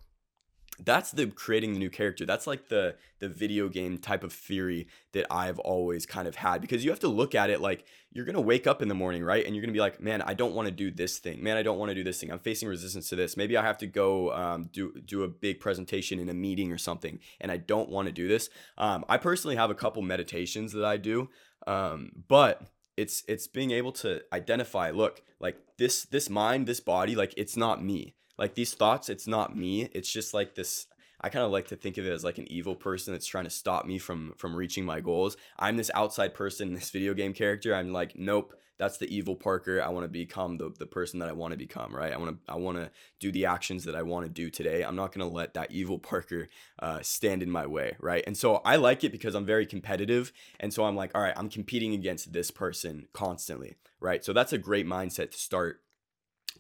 that's 0.81 1.13
the 1.13 1.27
creating 1.29 1.73
the 1.73 1.79
new 1.79 1.91
character. 1.91 2.27
That's 2.27 2.47
like 2.47 2.69
the 2.69 2.97
the 3.21 3.29
video 3.29 3.69
game 3.69 3.97
type 3.97 4.23
of 4.23 4.33
theory 4.33 4.87
that 5.13 5.25
i've 5.31 5.59
always 5.61 6.05
kind 6.05 6.29
of 6.29 6.35
had 6.37 6.61
because 6.61 6.85
you 6.85 6.91
have 6.91 7.01
to 7.01 7.09
look 7.09 7.35
at 7.35 7.49
it 7.49 7.59
like 7.59 7.87
you're 8.11 8.27
gonna 8.27 8.41
wake 8.41 8.67
up 8.67 8.83
in 8.83 8.89
the 8.89 8.95
morning 8.95 9.25
right? 9.25 9.47
And 9.47 9.55
you're 9.55 9.63
gonna 9.63 9.73
be 9.73 9.81
like 9.81 10.01
man 10.01 10.21
i 10.23 10.35
don't 10.35 10.55
want 10.55 10.67
to 10.67 10.73
do 10.73 10.91
this 10.91 11.19
thing. 11.19 11.43
Man 11.43 11.57
i 11.57 11.63
don't 11.63 11.79
want 11.79 11.91
to 11.91 11.95
do 11.95 12.05
this 12.05 12.21
thing. 12.21 12.31
I'm 12.31 12.39
facing 12.39 12.69
resistance 12.69 13.09
to 13.11 13.17
this. 13.17 13.37
Maybe 13.37 13.57
i 13.57 13.63
have 13.63 13.79
to 13.79 13.87
go 13.87 14.33
um, 14.33 14.69
do 14.73 14.93
do 15.05 15.23
a 15.23 15.29
big 15.29 15.61
presentation 15.61 16.19
in 16.19 16.29
a 16.29 16.35
meeting 16.35 16.73
or 16.73 16.79
something 16.79 17.19
and 17.41 17.51
i 17.51 17.57
don't 17.57 17.89
want 17.89 18.07
to 18.07 18.13
do 18.13 18.29
this. 18.29 18.51
Um, 18.77 19.05
i 19.09 19.17
personally 19.17 19.57
have 19.57 19.71
a 19.71 19.75
couple 19.75 20.03
meditations 20.03 20.73
that 20.73 20.85
i 20.85 20.97
do 20.97 21.31
um, 21.67 22.11
but 22.29 22.63
it's 22.97 23.25
it's 23.27 23.47
being 23.47 23.71
able 23.71 23.93
to 23.93 24.23
identify 24.33 24.91
look 24.91 25.23
like 25.41 25.57
this 25.79 26.05
this 26.05 26.29
mind 26.29 26.67
this 26.67 26.81
body 26.81 27.15
like 27.15 27.33
it's 27.37 27.57
not 27.57 27.83
me 27.83 28.15
like 28.39 28.55
these 28.55 28.75
thoughts 28.75 29.09
it's 29.09 29.27
not 29.27 29.57
me 29.57 29.89
it's 29.93 30.11
just 30.11 30.35
like 30.35 30.55
this 30.55 30.87
I 31.21 31.31
kind 31.31 31.47
of 31.47 31.53
like 31.53 31.69
to 31.69 31.77
think 31.77 31.97
of 31.97 32.07
it 32.07 32.13
as 32.13 32.23
like 32.23 32.37
an 32.37 32.53
evil 32.53 32.75
person 32.75 33.15
that's 33.15 33.25
trying 33.25 33.45
to 33.45 33.51
stop 33.51 33.87
me 33.87 33.97
from 33.97 34.35
from 34.37 34.55
reaching 34.55 34.85
my 34.85 35.01
goals. 35.01 35.39
I'm 35.59 35.79
this 35.79 35.91
outside 35.95 36.35
person, 36.35 36.75
this 36.75 36.91
video 36.91 37.15
game 37.15 37.33
character. 37.33 37.75
I'm 37.75 37.95
like, 37.95 38.15
nope, 38.15 38.53
that's 38.77 38.99
the 38.99 39.15
evil 39.15 39.37
Parker. 39.37 39.81
I 39.83 39.89
want 39.89 40.05
to 40.05 40.09
become 40.09 40.59
the, 40.59 40.73
the 40.79 40.87
person 40.87 41.21
that 41.21 41.29
I 41.29 41.33
want 41.33 41.53
to 41.53 41.59
become, 41.59 41.95
right? 41.95 42.13
I 42.13 42.17
want 42.17 42.33
to 42.33 42.53
I 42.53 42.57
want 42.57 42.79
to 42.79 42.91
do 43.21 43.31
the 43.31 43.47
actions 43.47 43.85
that 43.85 43.95
I 43.95 44.03
want 44.03 44.27
to 44.27 44.31
do 44.31 44.51
today. 44.51 44.83
I'm 44.83 44.97
not 44.97 45.13
going 45.13 45.27
to 45.27 45.35
let 45.35 45.55
that 45.55 45.71
evil 45.71 45.99
Parker 45.99 46.49
uh, 46.81 47.01
stand 47.03 47.43
in 47.43 47.51
my 47.51 47.67
way, 47.67 47.97
right? 48.01 48.25
And 48.27 48.37
so 48.37 48.57
I 48.57 48.77
like 48.77 49.05
it 49.05 49.13
because 49.13 49.35
I'm 49.35 49.47
very 49.47 49.67
competitive, 49.67 50.33
and 50.61 50.75
so 50.75 50.85
I'm 50.85 50.97
like, 50.97 51.13
all 51.15 51.23
right, 51.23 51.35
I'm 51.37 51.49
competing 51.49 51.95
against 51.95 52.33
this 52.33 52.51
person 52.51 53.07
constantly, 53.13 53.77
right? 54.01 54.25
So 54.25 54.33
that's 54.33 54.53
a 54.53 54.59
great 54.59 54.87
mindset 54.87 55.31
to 55.31 55.39
start 55.39 55.81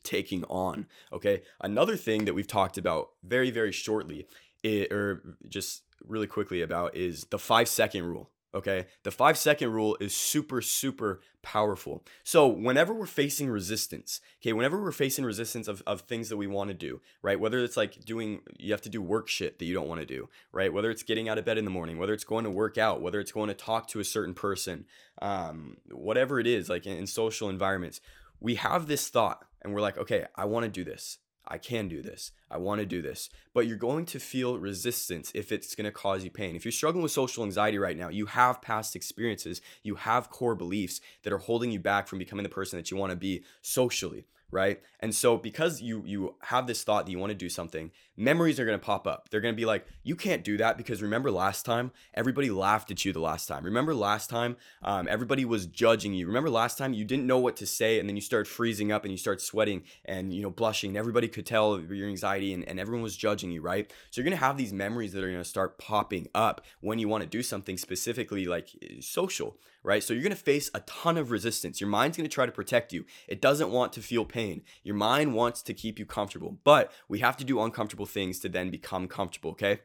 taking 0.05 0.45
on. 0.45 0.87
Okay. 1.13 1.43
Another 1.61 1.97
thing 1.97 2.27
that 2.27 2.35
we've 2.35 2.47
talked 2.47 2.79
about 2.79 3.11
very, 3.25 3.51
very 3.51 3.73
shortly, 3.73 4.27
it, 4.63 4.93
or 4.93 5.37
just 5.49 5.83
really 6.07 6.27
quickly 6.27 6.63
about, 6.63 6.95
is 6.95 7.25
the 7.31 7.39
five 7.39 7.69
second 7.69 8.05
rule. 8.05 8.31
Okay. 8.55 8.87
The 9.03 9.11
five 9.11 9.37
second 9.37 9.73
rule 9.73 9.97
is 10.01 10.15
super, 10.15 10.63
super 10.63 11.21
powerful. 11.43 12.05
So, 12.23 12.47
whenever 12.47 12.95
we're 12.95 13.07
facing 13.07 13.51
resistance, 13.51 14.21
okay, 14.41 14.53
whenever 14.53 14.81
we're 14.81 14.93
facing 14.93 15.25
resistance 15.25 15.67
of, 15.67 15.83
of 15.89 16.03
things 16.03 16.29
that 16.29 16.37
we 16.37 16.47
want 16.47 16.69
to 16.69 16.75
do, 16.75 17.01
right? 17.21 17.39
Whether 17.39 17.59
it's 17.65 17.77
like 17.77 18.05
doing, 18.05 18.43
you 18.57 18.73
have 18.73 18.83
to 18.83 18.89
do 18.89 19.03
work 19.03 19.29
shit 19.29 19.59
that 19.59 19.65
you 19.65 19.75
don't 19.75 19.89
want 19.89 20.01
to 20.01 20.07
do, 20.07 20.29
right? 20.53 20.73
Whether 20.73 20.91
it's 20.91 21.03
getting 21.03 21.29
out 21.29 21.37
of 21.37 21.45
bed 21.45 21.59
in 21.59 21.65
the 21.65 21.71
morning, 21.71 21.99
whether 21.99 22.15
it's 22.15 22.25
going 22.25 22.45
to 22.45 22.51
work 22.51 22.79
out, 22.79 23.03
whether 23.03 23.19
it's 23.19 23.33
going 23.33 23.49
to 23.49 23.55
talk 23.55 23.89
to 23.89 23.99
a 23.99 24.05
certain 24.05 24.35
person, 24.35 24.85
um, 25.21 25.79
whatever 25.91 26.39
it 26.39 26.47
is, 26.47 26.69
like 26.69 26.87
in, 26.87 26.97
in 26.97 27.07
social 27.09 27.49
environments, 27.49 28.01
we 28.45 28.57
have 28.57 28.89
this 28.89 29.09
thought 29.09 29.47
and 29.63 29.73
we're 29.73 29.81
like, 29.81 29.97
okay, 29.97 30.27
I 30.37 30.45
want 30.45 30.65
to 30.65 30.71
do 30.71 30.85
this. 30.85 31.17
I 31.49 31.57
can 31.57 31.89
do 31.89 32.03
this. 32.03 32.31
I 32.51 32.59
want 32.59 32.81
to 32.81 32.87
do 32.87 33.01
this. 33.01 33.31
But 33.55 33.67
you're 33.67 33.79
going 33.79 34.05
to 34.07 34.21
feel 34.21 34.59
resistance 34.59 35.33
if 35.35 35.51
it's 35.51 35.75
going 35.75 35.87
to 35.87 35.91
cause 35.91 36.25
you 36.25 36.31
pain. 36.31 36.55
If 36.55 36.67
you're 36.67 36.73
struggling 36.73 37.03
with 37.03 37.13
social 37.13 37.43
anxiety 37.45 37.79
right 37.79 37.97
now, 37.97 38.11
you 38.11 38.27
have 38.27 38.61
past 38.61 38.95
experiences, 38.97 39.63
you 39.83 39.95
have 39.95 40.29
core 40.29 40.55
beliefs 40.55 41.01
that 41.23 41.33
are 41.33 41.39
holding 41.39 41.71
you 41.71 41.81
back 41.81 42.07
from 42.07 42.19
becoming 42.19 42.43
the 42.43 42.51
person 42.51 42.79
that 42.79 42.91
you 42.91 42.99
want 42.99 43.11
to 43.11 43.17
be 43.17 43.45
socially 43.63 44.27
right? 44.51 44.81
And 45.01 45.13
so 45.13 45.37
because 45.37 45.83
you 45.83 46.05
you 46.07 46.37
have 46.43 46.69
this 46.69 46.85
thought 46.85 47.07
that 47.07 47.13
you 47.13 47.19
want 47.19 47.31
to 47.31 47.35
do 47.35 47.49
something, 47.49 47.91
memories 48.17 48.61
are 48.61 48.65
going 48.65 48.79
to 48.79 48.85
pop 48.85 49.07
up. 49.07 49.29
They're 49.29 49.41
going 49.41 49.55
to 49.55 49.61
be 49.61 49.67
like, 49.67 49.87
you 50.03 50.17
can't 50.17 50.45
do 50.45 50.57
that 50.59 50.77
because 50.77 51.03
remember 51.03 51.31
last 51.31 51.65
time 51.65 51.91
everybody 52.15 52.51
laughed 52.51 52.91
at 52.91 53.05
you 53.05 53.13
the 53.13 53.21
last 53.21 53.47
time. 53.47 53.65
Remember 53.65 53.95
last 53.95 54.31
time 54.31 54.57
um, 54.83 55.09
everybody 55.11 55.45
was 55.45 55.67
judging 55.67 56.15
you. 56.15 56.27
Remember 56.27 56.51
last 56.51 56.79
time 56.79 56.93
you 56.93 57.05
didn't 57.05 57.27
know 57.27 57.39
what 57.39 57.57
to 57.57 57.67
say 57.67 57.99
and 57.99 58.09
then 58.09 58.17
you 58.17 58.23
start 58.23 58.47
freezing 58.47 58.93
up 58.93 59.05
and 59.05 59.13
you 59.13 59.19
start 59.19 59.41
sweating 59.41 59.83
and 60.05 60.33
you 60.33 60.43
know 60.43 60.51
blushing. 60.51 60.91
And 60.91 60.97
everybody 60.97 61.29
could 61.29 61.47
tell 61.47 61.81
your 61.81 62.09
anxiety 62.09 62.53
and, 62.53 62.67
and 62.69 62.79
everyone 62.79 63.03
was 63.03 63.17
judging 63.17 63.51
you, 63.51 63.61
right? 63.61 63.91
So 64.11 64.21
you're 64.21 64.29
going 64.29 64.39
to 64.39 64.45
have 64.45 64.57
these 64.57 64.73
memories 64.73 65.13
that 65.13 65.25
are 65.25 65.31
going 65.31 65.43
to 65.43 65.49
start 65.49 65.79
popping 65.79 66.29
up 66.35 66.65
when 66.81 66.99
you 66.99 67.09
want 67.09 67.23
to 67.23 67.29
do 67.29 67.43
something 67.43 67.77
specifically 67.77 68.47
like 68.47 68.71
eh, 68.83 69.01
social, 69.01 69.57
right? 69.83 70.03
So 70.03 70.13
you're 70.13 70.23
going 70.23 70.31
to 70.31 70.37
face 70.37 70.71
a 70.75 70.81
ton 70.81 71.17
of 71.17 71.31
resistance. 71.31 71.81
Your 71.81 71.91
mind's 71.91 72.17
going 72.17 72.29
to 72.29 72.35
try 72.35 72.47
to 72.47 72.53
protect 72.53 72.93
you. 72.93 73.05
It 73.29 73.41
doesn't 73.41 73.71
want 73.71 73.93
to 73.93 74.03
feel 74.03 74.25
pain. 74.25 74.63
Your 74.83 74.97
mind 74.97 75.35
wants 75.35 75.63
to 75.63 75.75
keep 75.75 75.99
you 75.99 76.07
comfortable, 76.07 76.59
but 76.65 76.91
we 77.09 77.21
have 77.21 77.37
to 77.37 77.45
do 77.45 77.61
uncomfortable 77.61 78.04
things 78.07 78.39
to 78.41 78.49
then 78.49 78.71
become 78.71 79.09
comfortable, 79.09 79.53
okay? 79.53 79.81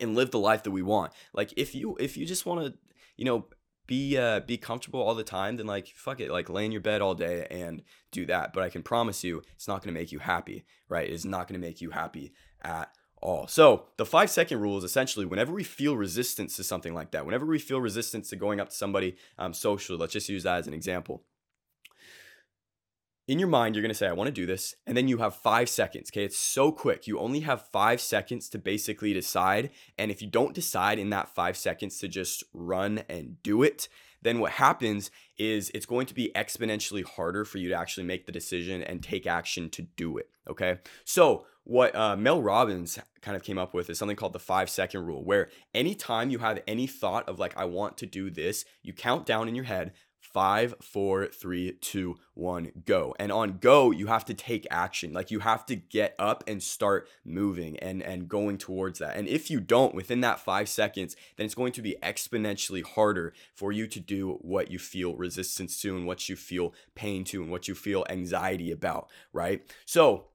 And 0.00 0.14
live 0.14 0.30
the 0.30 0.38
life 0.38 0.62
that 0.62 0.70
we 0.70 0.82
want. 0.82 1.12
Like 1.32 1.52
if 1.56 1.74
you 1.74 1.96
if 2.00 2.16
you 2.16 2.24
just 2.24 2.46
want 2.46 2.64
to, 2.64 2.74
you 3.16 3.24
know, 3.24 3.46
be 3.86 4.16
uh 4.16 4.40
be 4.40 4.56
comfortable 4.56 5.02
all 5.02 5.14
the 5.14 5.24
time, 5.24 5.56
then 5.56 5.66
like 5.66 5.88
fuck 5.88 6.20
it, 6.20 6.30
like 6.30 6.48
lay 6.48 6.64
in 6.64 6.72
your 6.72 6.80
bed 6.80 7.02
all 7.02 7.14
day 7.14 7.46
and 7.50 7.82
do 8.10 8.24
that. 8.26 8.52
But 8.52 8.62
I 8.62 8.70
can 8.70 8.82
promise 8.82 9.22
you 9.22 9.42
it's 9.54 9.68
not 9.68 9.82
going 9.82 9.94
to 9.94 10.00
make 10.00 10.12
you 10.12 10.20
happy, 10.20 10.64
right? 10.88 11.08
It's 11.08 11.24
not 11.24 11.48
going 11.48 11.60
to 11.60 11.66
make 11.66 11.80
you 11.80 11.90
happy 11.90 12.32
at 12.62 12.90
all. 13.22 13.46
So 13.46 13.86
the 13.96 14.06
five 14.06 14.30
second 14.30 14.60
rule 14.60 14.78
is 14.78 14.84
essentially 14.84 15.26
whenever 15.26 15.52
we 15.52 15.64
feel 15.64 15.96
resistance 15.96 16.56
to 16.56 16.64
something 16.64 16.94
like 16.94 17.12
that, 17.12 17.24
whenever 17.24 17.46
we 17.46 17.58
feel 17.58 17.80
resistance 17.80 18.28
to 18.30 18.36
going 18.36 18.60
up 18.60 18.70
to 18.70 18.74
somebody 18.74 19.16
um, 19.38 19.54
socially, 19.54 19.98
let's 19.98 20.12
just 20.12 20.28
use 20.28 20.42
that 20.42 20.58
as 20.58 20.66
an 20.66 20.74
example. 20.74 21.24
In 23.28 23.38
your 23.38 23.48
mind, 23.48 23.74
you're 23.74 23.82
gonna 23.82 23.94
say, 23.94 24.08
I 24.08 24.12
wanna 24.12 24.32
do 24.32 24.46
this. 24.46 24.74
And 24.86 24.96
then 24.96 25.08
you 25.08 25.18
have 25.18 25.34
five 25.34 25.68
seconds. 25.68 26.10
Okay. 26.12 26.24
It's 26.24 26.38
so 26.38 26.72
quick. 26.72 27.06
You 27.06 27.18
only 27.18 27.40
have 27.40 27.68
five 27.68 28.00
seconds 28.00 28.48
to 28.50 28.58
basically 28.58 29.12
decide. 29.12 29.70
And 29.96 30.10
if 30.10 30.20
you 30.20 30.28
don't 30.28 30.54
decide 30.54 30.98
in 30.98 31.10
that 31.10 31.28
five 31.28 31.56
seconds 31.56 31.98
to 31.98 32.08
just 32.08 32.42
run 32.52 33.02
and 33.08 33.42
do 33.42 33.62
it, 33.62 33.88
then 34.22 34.38
what 34.38 34.52
happens 34.52 35.10
is 35.36 35.70
it's 35.74 35.86
going 35.86 36.06
to 36.06 36.14
be 36.14 36.30
exponentially 36.34 37.04
harder 37.04 37.44
for 37.44 37.58
you 37.58 37.68
to 37.68 37.74
actually 37.74 38.04
make 38.04 38.26
the 38.26 38.32
decision 38.32 38.82
and 38.82 39.02
take 39.02 39.26
action 39.26 39.68
to 39.70 39.82
do 39.82 40.16
it. 40.16 40.30
Okay. 40.48 40.78
So, 41.04 41.46
what 41.64 41.94
uh, 41.94 42.16
Mel 42.16 42.42
Robbins 42.42 42.98
kind 43.20 43.36
of 43.36 43.44
came 43.44 43.56
up 43.56 43.72
with 43.72 43.88
is 43.88 43.96
something 43.96 44.16
called 44.16 44.32
the 44.32 44.40
five 44.40 44.68
second 44.68 45.06
rule, 45.06 45.24
where 45.24 45.48
anytime 45.72 46.28
you 46.28 46.38
have 46.38 46.60
any 46.66 46.88
thought 46.88 47.28
of 47.28 47.38
like, 47.38 47.56
I 47.56 47.66
want 47.66 47.96
to 47.98 48.06
do 48.06 48.30
this, 48.30 48.64
you 48.82 48.92
count 48.92 49.26
down 49.26 49.46
in 49.46 49.54
your 49.54 49.66
head 49.66 49.92
five, 50.32 50.74
four, 50.80 51.26
three, 51.26 51.72
two, 51.80 52.18
one, 52.34 52.72
go. 52.86 53.14
And 53.18 53.30
on 53.30 53.58
go, 53.58 53.90
you 53.90 54.06
have 54.06 54.24
to 54.26 54.34
take 54.34 54.66
action. 54.70 55.12
Like 55.12 55.30
you 55.30 55.40
have 55.40 55.66
to 55.66 55.76
get 55.76 56.14
up 56.18 56.42
and 56.46 56.62
start 56.62 57.08
moving 57.24 57.78
and, 57.78 58.02
and 58.02 58.28
going 58.28 58.58
towards 58.58 58.98
that. 59.00 59.16
And 59.16 59.28
if 59.28 59.50
you 59.50 59.60
don't 59.60 59.94
within 59.94 60.20
that 60.22 60.40
five 60.40 60.68
seconds, 60.68 61.16
then 61.36 61.44
it's 61.44 61.54
going 61.54 61.72
to 61.72 61.82
be 61.82 61.96
exponentially 62.02 62.84
harder 62.84 63.34
for 63.54 63.72
you 63.72 63.86
to 63.86 64.00
do 64.00 64.38
what 64.40 64.70
you 64.70 64.78
feel 64.78 65.14
resistance 65.14 65.80
to 65.82 65.96
and 65.96 66.06
what 66.06 66.28
you 66.28 66.36
feel 66.36 66.72
pain 66.94 67.24
to 67.24 67.42
and 67.42 67.50
what 67.50 67.68
you 67.68 67.74
feel 67.74 68.06
anxiety 68.08 68.70
about, 68.70 69.08
right? 69.32 69.62
So 69.84 70.26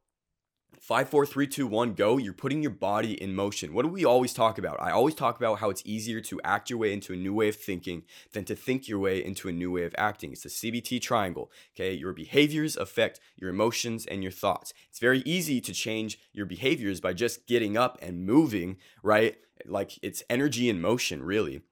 Five, 0.87 1.09
four, 1.09 1.25
three, 1.25 1.47
two, 1.47 1.67
one, 1.67 1.95
go. 1.95 2.17
You're 2.17 2.31
putting 2.31 2.61
your 2.61 2.71
body 2.71 3.21
in 3.21 3.35
motion. 3.35 3.73
What 3.73 3.81
do 3.81 3.89
we 3.89 4.05
always 4.05 4.33
talk 4.33 4.57
about? 4.57 4.81
I 4.81 4.91
always 4.91 5.15
talk 5.15 5.35
about 5.35 5.59
how 5.59 5.69
it's 5.69 5.81
easier 5.85 6.21
to 6.21 6.39
act 6.45 6.69
your 6.69 6.79
way 6.79 6.93
into 6.93 7.11
a 7.11 7.17
new 7.17 7.33
way 7.33 7.49
of 7.49 7.57
thinking 7.57 8.03
than 8.31 8.45
to 8.45 8.55
think 8.55 8.87
your 8.87 8.99
way 8.99 9.21
into 9.21 9.49
a 9.49 9.51
new 9.51 9.69
way 9.69 9.83
of 9.83 9.93
acting. 9.97 10.31
It's 10.31 10.43
the 10.43 10.49
CBT 10.49 11.01
triangle. 11.01 11.51
Okay. 11.75 11.91
Your 11.91 12.13
behaviors 12.13 12.77
affect 12.77 13.19
your 13.35 13.49
emotions 13.49 14.05
and 14.05 14.23
your 14.23 14.31
thoughts. 14.31 14.73
It's 14.89 14.99
very 14.99 15.23
easy 15.25 15.59
to 15.59 15.73
change 15.73 16.19
your 16.31 16.45
behaviors 16.45 17.01
by 17.01 17.11
just 17.11 17.47
getting 17.47 17.75
up 17.75 17.97
and 18.01 18.25
moving, 18.25 18.77
right? 19.03 19.35
Like 19.65 19.99
it's 20.01 20.23
energy 20.29 20.69
in 20.69 20.79
motion, 20.79 21.21
really 21.21 21.63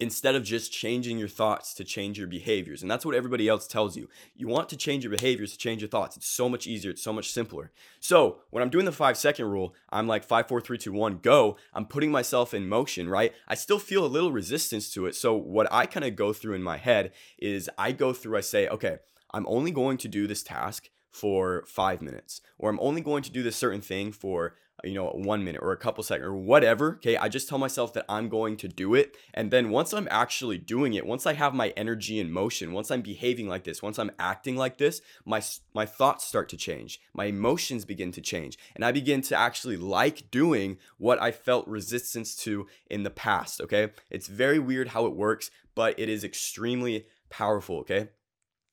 instead 0.00 0.34
of 0.34 0.44
just 0.44 0.72
changing 0.72 1.18
your 1.18 1.28
thoughts 1.28 1.74
to 1.74 1.84
change 1.84 2.18
your 2.18 2.26
behaviors. 2.26 2.82
And 2.82 2.90
that's 2.90 3.06
what 3.06 3.14
everybody 3.14 3.48
else 3.48 3.66
tells 3.66 3.96
you. 3.96 4.08
You 4.34 4.48
want 4.48 4.68
to 4.70 4.76
change 4.76 5.04
your 5.04 5.10
behaviors 5.10 5.52
to 5.52 5.58
change 5.58 5.80
your 5.80 5.88
thoughts. 5.88 6.16
It's 6.16 6.28
so 6.28 6.48
much 6.48 6.66
easier, 6.66 6.90
it's 6.90 7.02
so 7.02 7.12
much 7.12 7.30
simpler. 7.30 7.70
So 8.00 8.38
when 8.50 8.62
I'm 8.62 8.70
doing 8.70 8.84
the 8.84 8.92
five 8.92 9.16
second 9.16 9.46
rule, 9.46 9.74
I'm 9.90 10.06
like 10.06 10.24
five, 10.24 10.48
four, 10.48 10.60
three, 10.60 10.78
two, 10.78 10.92
one, 10.92 11.18
go. 11.18 11.56
I'm 11.72 11.86
putting 11.86 12.10
myself 12.10 12.54
in 12.54 12.68
motion, 12.68 13.08
right? 13.08 13.32
I 13.48 13.54
still 13.54 13.78
feel 13.78 14.04
a 14.04 14.06
little 14.06 14.32
resistance 14.32 14.90
to 14.94 15.06
it. 15.06 15.14
So 15.14 15.34
what 15.34 15.72
I 15.72 15.86
kind 15.86 16.04
of 16.04 16.16
go 16.16 16.32
through 16.32 16.54
in 16.54 16.62
my 16.62 16.76
head 16.76 17.12
is 17.38 17.70
I 17.78 17.92
go 17.92 18.12
through, 18.12 18.36
I 18.36 18.40
say, 18.40 18.68
okay, 18.68 18.98
I'm 19.32 19.46
only 19.48 19.70
going 19.70 19.98
to 19.98 20.08
do 20.08 20.26
this 20.26 20.42
task 20.42 20.90
for 21.10 21.64
five 21.66 22.00
minutes, 22.00 22.40
or 22.58 22.70
I'm 22.70 22.80
only 22.80 23.02
going 23.02 23.22
to 23.22 23.30
do 23.30 23.42
this 23.42 23.56
certain 23.56 23.82
thing 23.82 24.12
for 24.12 24.54
you 24.84 24.94
know, 24.94 25.10
one 25.10 25.44
minute 25.44 25.62
or 25.62 25.72
a 25.72 25.76
couple 25.76 26.02
seconds 26.02 26.26
or 26.26 26.34
whatever. 26.34 26.96
Okay. 26.96 27.16
I 27.16 27.28
just 27.28 27.48
tell 27.48 27.58
myself 27.58 27.92
that 27.94 28.04
I'm 28.08 28.28
going 28.28 28.56
to 28.58 28.68
do 28.68 28.94
it. 28.94 29.16
And 29.34 29.50
then 29.50 29.70
once 29.70 29.92
I'm 29.92 30.08
actually 30.10 30.58
doing 30.58 30.94
it, 30.94 31.06
once 31.06 31.26
I 31.26 31.34
have 31.34 31.54
my 31.54 31.68
energy 31.76 32.18
in 32.18 32.32
motion, 32.32 32.72
once 32.72 32.90
I'm 32.90 33.02
behaving 33.02 33.48
like 33.48 33.64
this, 33.64 33.82
once 33.82 33.98
I'm 33.98 34.10
acting 34.18 34.56
like 34.56 34.78
this, 34.78 35.00
my, 35.24 35.42
my 35.74 35.86
thoughts 35.86 36.24
start 36.24 36.48
to 36.50 36.56
change. 36.56 37.00
My 37.14 37.26
emotions 37.26 37.84
begin 37.84 38.12
to 38.12 38.20
change. 38.20 38.58
And 38.74 38.84
I 38.84 38.92
begin 38.92 39.22
to 39.22 39.36
actually 39.36 39.76
like 39.76 40.30
doing 40.30 40.78
what 40.98 41.20
I 41.22 41.30
felt 41.30 41.68
resistance 41.68 42.34
to 42.36 42.66
in 42.90 43.02
the 43.02 43.10
past. 43.10 43.60
Okay. 43.60 43.90
It's 44.10 44.26
very 44.26 44.58
weird 44.58 44.88
how 44.88 45.06
it 45.06 45.14
works, 45.14 45.50
but 45.74 45.98
it 45.98 46.08
is 46.08 46.24
extremely 46.24 47.06
powerful. 47.30 47.78
Okay. 47.78 48.08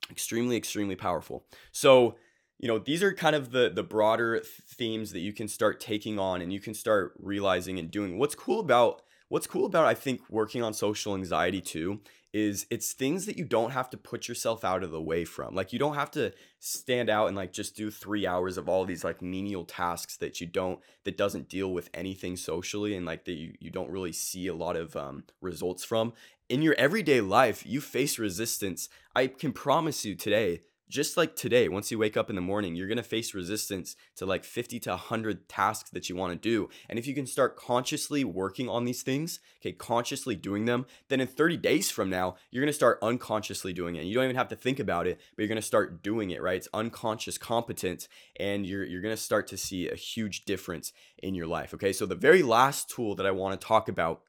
Extremely, 0.10 0.58
extremely 0.58 0.96
powerful. 0.96 1.46
So, 1.72 2.16
you 2.60 2.68
know 2.68 2.80
these 2.80 3.02
are 3.02 3.14
kind 3.14 3.36
of 3.36 3.52
the 3.52 3.72
the 3.74 3.84
broader 3.84 4.42
themes 4.68 5.12
that 5.14 5.20
you 5.20 5.34
can 5.34 5.48
start 5.48 5.80
taking 5.80 6.20
on 6.20 6.42
and 6.42 6.54
you 6.54 6.60
can 6.60 6.74
start 6.74 7.14
realizing 7.20 7.80
and 7.80 7.90
doing. 7.90 8.18
What's 8.18 8.36
cool 8.36 8.60
about 8.60 9.02
what's 9.30 9.46
cool 9.46 9.68
about 9.68 9.86
i 9.86 9.94
think 9.94 10.22
working 10.28 10.64
on 10.64 10.74
social 10.74 11.14
anxiety 11.14 11.62
too 11.62 12.00
is 12.32 12.68
it's 12.70 12.94
things 12.94 13.26
that 13.26 13.38
you 13.38 13.44
don't 13.46 13.72
have 13.72 13.90
to 13.90 13.98
put 13.98 14.28
yourself 14.28 14.64
out 14.64 14.84
of 14.84 14.92
the 14.92 15.02
way 15.02 15.26
from. 15.26 15.56
Like 15.56 15.74
you 15.74 15.80
don't 15.80 15.96
have 15.96 16.12
to 16.12 16.32
stand 16.60 17.10
out 17.10 17.28
and 17.28 17.36
like 17.36 17.52
just 17.52 17.76
do 17.76 17.90
three 17.90 18.28
hours 18.28 18.58
of 18.58 18.70
all 18.70 18.86
these 18.86 19.04
like 19.04 19.22
menial 19.22 19.66
tasks 19.66 20.18
that 20.18 20.40
you 20.40 20.46
don't 20.46 20.80
that 21.06 21.18
doesn't 21.18 21.50
deal 21.50 21.74
with 21.74 21.90
anything 21.94 22.36
socially 22.36 22.96
and 22.96 23.06
like 23.06 23.26
that 23.26 23.34
you, 23.34 23.54
you 23.60 23.72
don't 23.72 23.90
really 23.90 24.12
see 24.12 24.48
a 24.48 24.54
lot 24.54 24.76
of 24.76 24.96
um, 24.96 25.24
results 25.42 25.84
from. 25.84 26.14
In 26.50 26.62
your 26.62 26.76
everyday 26.76 27.22
life 27.22 27.66
you 27.66 27.82
face 27.82 28.20
resistance. 28.20 28.90
I 29.16 29.28
can 29.28 29.52
promise 29.52 30.06
you 30.06 30.14
today 30.16 30.62
just 30.90 31.18
like 31.18 31.36
today, 31.36 31.70
once 31.70 31.92
you 31.92 32.00
wake 32.00 32.18
up 32.18 32.30
in 32.30 32.36
the 32.36 32.42
morning, 32.42 32.76
you're 32.76 32.88
to 32.98 33.04
face 33.04 33.34
resistance 33.34 33.96
to 34.16 34.26
like 34.26 34.44
50 34.44 34.80
to 34.82 34.90
100 34.92 35.48
tasks 35.48 35.90
that 35.92 36.10
you 36.10 36.16
want 36.16 36.34
to 36.34 36.50
do. 36.50 36.70
And 36.90 36.98
if 36.98 37.06
you 37.06 37.14
can 37.14 37.28
start 37.28 37.56
consciously 37.56 38.24
working 38.24 38.68
on 38.68 38.86
these 38.86 39.04
things, 39.04 39.40
okay, 39.62 39.72
consciously 39.72 40.36
doing 40.36 40.66
them, 40.66 40.86
then 41.08 41.22
in 41.22 41.28
30 41.28 41.58
days 41.58 41.92
from 41.92 42.10
now, 42.10 42.36
you're 42.50 42.62
to 42.66 42.74
start 42.74 42.98
unconsciously 43.02 43.72
doing 43.72 43.96
it. 43.96 44.06
You 44.06 44.16
don't 44.16 44.24
even 44.24 44.36
have 44.36 44.50
to 44.50 44.56
think 44.56 44.80
about 44.80 45.06
it, 45.06 45.20
but 45.36 45.44
you're 45.44 45.48
to 45.62 45.62
start 45.62 46.02
doing 46.02 46.32
it, 46.32 46.42
right? 46.42 46.58
It's 46.58 46.68
unconscious 46.74 47.38
competence 47.38 48.08
and 48.40 48.66
you're 48.66 48.84
you're 48.84 49.02
to 49.16 49.18
start 49.18 49.48
to 49.48 49.58
see 49.58 49.88
a 49.88 49.96
huge 49.96 50.46
difference 50.46 50.92
in 51.22 51.36
your 51.36 51.48
life. 51.48 51.74
Okay? 51.74 51.94
So 51.94 52.06
the 52.06 52.16
very 52.16 52.42
last 52.42 52.90
tool 52.90 53.16
that 53.16 53.26
I 53.26 53.32
want 53.32 53.60
to 53.60 53.68
talk 53.68 53.88
about 53.88 54.22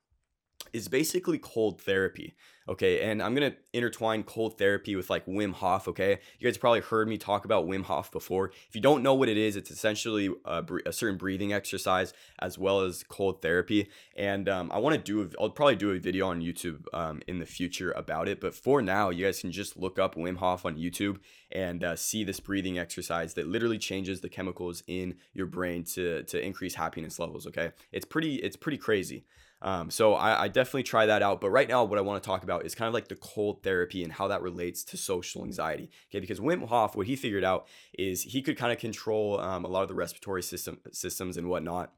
is 0.73 0.89
basically 0.89 1.39
cold 1.39 1.81
therapy. 1.81 2.35
Okay, 2.69 3.01
and 3.01 3.21
I'm 3.21 3.35
gonna 3.35 3.55
intertwine 3.73 4.23
cold 4.23 4.57
therapy 4.57 4.95
with 4.95 5.11
like 5.11 5.27
Wim 5.27 5.53
Hof. 5.53 5.89
Okay, 5.89 6.21
you 6.39 6.49
guys 6.49 6.57
probably 6.57 6.81
heard 6.81 7.09
me 7.09 7.19
talk 7.19 7.45
about 7.45 7.67
Wim 7.67 7.83
Hof 7.83 8.13
before. 8.13 8.53
If 8.69 8.75
you 8.77 8.81
don't 8.81 9.03
know 9.03 9.15
what 9.15 9.29
it 9.29 9.37
is, 9.37 9.57
it's 9.57 9.73
essentially 9.73 10.31
a, 10.45 10.65
a 10.87 10.93
certain 10.93 11.19
breathing 11.19 11.53
exercise 11.53 12.13
as 12.39 12.59
well 12.59 12.83
as 12.83 13.03
cold 13.03 13.43
therapy. 13.43 13.89
And 14.17 14.49
um, 14.49 14.71
I 14.73 14.79
want 14.79 14.95
to 14.95 15.03
do, 15.03 15.35
I'll 15.41 15.51
probably 15.51 15.75
do 15.75 15.91
a 15.91 15.99
video 15.99 16.29
on 16.29 16.43
YouTube 16.43 16.85
um, 16.93 17.23
in 17.27 17.41
the 17.41 17.47
future 17.47 17.91
about 17.93 18.29
it. 18.29 18.41
But 18.41 18.55
for 18.55 18.81
now, 18.83 19.11
you 19.11 19.25
guys 19.25 19.41
can 19.41 19.51
just 19.51 19.77
look 19.77 19.99
up 19.99 20.15
Wim 20.15 20.37
Hof 20.37 20.65
on 20.65 20.77
YouTube 20.77 21.19
and 21.51 21.83
uh, 21.83 21.97
see 21.97 22.23
this 22.23 22.39
breathing 22.39 22.79
exercise 22.79 23.35
that 23.35 23.49
literally 23.49 23.79
changes 23.79 24.21
the 24.21 24.29
chemicals 24.29 24.85
in 24.87 25.17
your 25.33 25.47
brain 25.47 25.83
to 25.95 26.23
to 26.25 26.41
increase 26.41 26.77
happiness 26.77 27.19
levels. 27.19 27.47
Okay, 27.47 27.73
it's 27.91 28.05
pretty 28.05 28.37
it's 28.37 28.57
pretty 28.57 28.79
crazy. 28.79 29.25
Um, 29.63 29.91
so 29.91 30.15
I, 30.15 30.45
I, 30.45 30.49
definitely 30.49 30.85
try 30.85 31.05
that 31.07 31.23
out. 31.23 31.41
But 31.41 31.51
right 31.51 31.69
now, 31.69 31.85
what 31.85 31.99
I 31.99 32.01
want 32.01 32.23
to 32.23 32.27
talk 32.27 32.43
about 32.43 32.65
is 32.65 32.75
kind 32.75 32.89
of 32.89 32.95
like 32.95 33.09
the 33.09 33.17
cold 33.17 33.63
therapy 33.63 34.03
and 34.03 34.13
how 34.13 34.29
that 34.29 34.41
relates 34.41 34.83
to 34.85 34.97
social 34.97 35.45
anxiety. 35.45 35.91
Okay, 36.11 36.21
because 36.21 36.41
Wim 36.41 36.67
Hof, 36.67 36.97
what 36.97 37.07
he 37.07 37.15
figured 37.15 37.45
out 37.45 37.67
is 37.93 38.23
he 38.23 38.41
could 38.41 38.57
kind 38.57 38.73
of 38.73 38.79
control 38.79 39.39
um, 39.39 39.67
a 39.67 39.69
lot 39.69 39.83
of 39.83 39.89
the 39.89 39.95
respiratory 39.95 40.43
system 40.43 40.79
systems 40.93 41.37
and 41.37 41.49
whatnot 41.49 41.93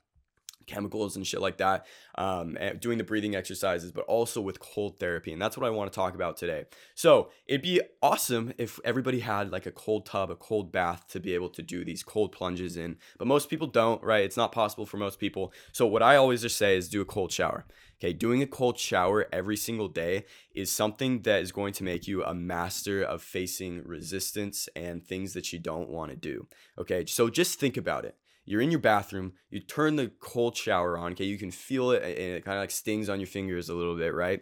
chemicals 0.67 1.17
and 1.17 1.27
shit 1.27 1.41
like 1.41 1.59
that, 1.59 1.87
um, 2.17 2.57
doing 2.81 2.99
the 2.99 3.05
breathing 3.05 3.35
exercises, 3.35 3.93
but 3.93 4.05
also 4.05 4.41
with 4.41 4.61
cold 4.61 4.99
therapy. 4.99 5.33
And 5.33 5.41
that's 5.41 5.57
what 5.57 5.67
I 5.67 5.71
want 5.71 5.93
to 5.93 5.95
talk 5.95 6.15
about 6.15 6.37
today. 6.37 6.65
So 6.95 7.31
it'd 7.47 7.63
be 7.63 7.81
awesome 8.03 8.53
if 8.59 8.79
everybody 8.85 9.21
had 9.21 9.51
like 9.51 9.67
a 9.67 9.73
cold 9.73 10.07
tub, 10.07 10.31
a 10.31 10.37
cold 10.37 10.73
bath 10.73 11.07
to 11.09 11.21
be 11.21 11.35
able 11.35 11.51
to 11.51 11.63
do 11.63 11.85
these 11.85 12.03
cold 12.03 12.33
plunges 12.33 12.77
in, 12.77 12.97
but 13.19 13.27
most 13.27 13.49
people 13.49 13.67
don't, 13.67 14.03
right? 14.03 14.25
It's 14.25 14.37
not 14.37 14.53
possible 14.53 14.87
for 14.87 14.97
most 14.97 15.19
people. 15.19 15.53
So 15.73 15.87
what 15.87 16.03
I 16.03 16.17
always 16.17 16.43
just 16.43 16.57
say 16.57 16.77
is 16.77 16.89
do 16.89 17.01
a 17.01 17.05
cold 17.05 17.33
shower. 17.33 17.67
Okay, 18.03 18.13
doing 18.13 18.43
a 18.43 18.49
cold 18.49 18.81
shower 18.81 19.29
every 19.33 19.57
single 19.57 19.87
day 19.87 20.25
is 20.57 20.73
something 20.73 21.23
that 21.23 21.41
is 21.41 21.53
going 21.53 21.73
to 21.75 21.85
make 21.85 22.09
you 22.09 22.25
a 22.25 22.35
master 22.35 23.01
of 23.01 23.23
facing 23.23 23.85
resistance 23.85 24.69
and 24.75 25.07
things 25.07 25.35
that 25.35 25.53
you 25.53 25.61
don't 25.61 25.89
want 25.89 26.11
to 26.11 26.17
do. 26.17 26.49
Okay, 26.77 27.07
so 27.07 27.31
just 27.31 27.61
think 27.61 27.77
about 27.77 28.05
it 28.05 28.17
you're 28.45 28.61
in 28.61 28.71
your 28.71 28.81
bathroom, 28.81 29.33
you 29.51 29.61
turn 29.61 29.97
the 29.97 30.11
cold 30.21 30.57
shower 30.57 30.99
on, 30.99 31.13
okay, 31.13 31.25
you 31.25 31.39
can 31.39 31.51
feel 31.51 31.91
it 31.93 32.03
and 32.03 32.37
it 32.37 32.45
kind 32.45 32.57
of 32.57 32.63
like 32.63 32.71
stings 32.71 33.09
on 33.09 33.21
your 33.21 33.27
fingers 33.27 33.69
a 33.69 33.75
little 33.75 33.97
bit, 33.97 34.15
right? 34.15 34.41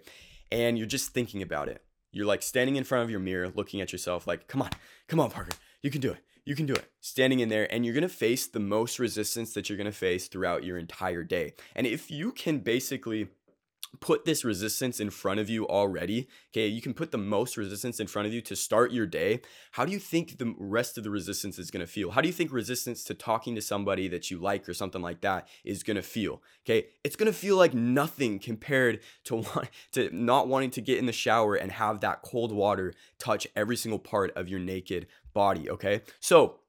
And 0.50 0.78
you're 0.78 0.86
just 0.86 1.12
thinking 1.12 1.42
about 1.42 1.68
it. 1.68 1.82
You're 2.12 2.26
like 2.26 2.42
standing 2.42 2.76
in 2.76 2.84
front 2.84 3.04
of 3.04 3.10
your 3.10 3.20
mirror, 3.20 3.52
looking 3.54 3.80
at 3.80 3.92
yourself, 3.92 4.26
like, 4.26 4.48
come 4.48 4.62
on, 4.62 4.70
come 5.06 5.20
on, 5.20 5.30
Parker, 5.30 5.56
you 5.82 5.90
can 5.90 6.00
do 6.00 6.12
it. 6.12 6.18
You 6.46 6.56
can 6.56 6.66
do 6.66 6.72
it. 6.72 6.90
Standing 7.00 7.40
in 7.40 7.48
there, 7.50 7.72
and 7.72 7.84
you're 7.84 7.94
gonna 7.94 8.08
face 8.08 8.46
the 8.46 8.58
most 8.58 8.98
resistance 8.98 9.52
that 9.52 9.68
you're 9.68 9.78
gonna 9.78 9.92
face 9.92 10.26
throughout 10.26 10.64
your 10.64 10.78
entire 10.78 11.22
day. 11.22 11.54
And 11.76 11.86
if 11.86 12.10
you 12.10 12.32
can 12.32 12.60
basically 12.60 13.28
put 13.98 14.24
this 14.24 14.44
resistance 14.44 15.00
in 15.00 15.10
front 15.10 15.40
of 15.40 15.50
you 15.50 15.66
already. 15.66 16.28
Okay, 16.52 16.68
you 16.68 16.80
can 16.80 16.94
put 16.94 17.10
the 17.10 17.18
most 17.18 17.56
resistance 17.56 17.98
in 17.98 18.06
front 18.06 18.26
of 18.26 18.32
you 18.32 18.40
to 18.42 18.54
start 18.54 18.92
your 18.92 19.06
day. 19.06 19.40
How 19.72 19.84
do 19.84 19.90
you 19.92 19.98
think 19.98 20.38
the 20.38 20.54
rest 20.58 20.96
of 20.96 21.04
the 21.04 21.10
resistance 21.10 21.58
is 21.58 21.70
going 21.70 21.84
to 21.84 21.90
feel? 21.90 22.12
How 22.12 22.20
do 22.20 22.28
you 22.28 22.32
think 22.32 22.52
resistance 22.52 23.02
to 23.04 23.14
talking 23.14 23.54
to 23.56 23.62
somebody 23.62 24.06
that 24.08 24.30
you 24.30 24.38
like 24.38 24.68
or 24.68 24.74
something 24.74 25.02
like 25.02 25.20
that 25.22 25.48
is 25.64 25.82
going 25.82 25.96
to 25.96 26.02
feel? 26.02 26.42
Okay, 26.64 26.86
it's 27.02 27.16
going 27.16 27.30
to 27.30 27.36
feel 27.36 27.56
like 27.56 27.74
nothing 27.74 28.38
compared 28.38 29.00
to 29.24 29.36
want, 29.36 29.70
to 29.92 30.08
not 30.12 30.46
wanting 30.46 30.70
to 30.70 30.80
get 30.80 30.98
in 30.98 31.06
the 31.06 31.12
shower 31.12 31.54
and 31.56 31.72
have 31.72 32.00
that 32.00 32.22
cold 32.22 32.52
water 32.52 32.94
touch 33.18 33.46
every 33.56 33.76
single 33.76 33.98
part 33.98 34.30
of 34.36 34.48
your 34.48 34.60
naked 34.60 35.06
body, 35.32 35.68
okay? 35.70 36.02
So, 36.20 36.59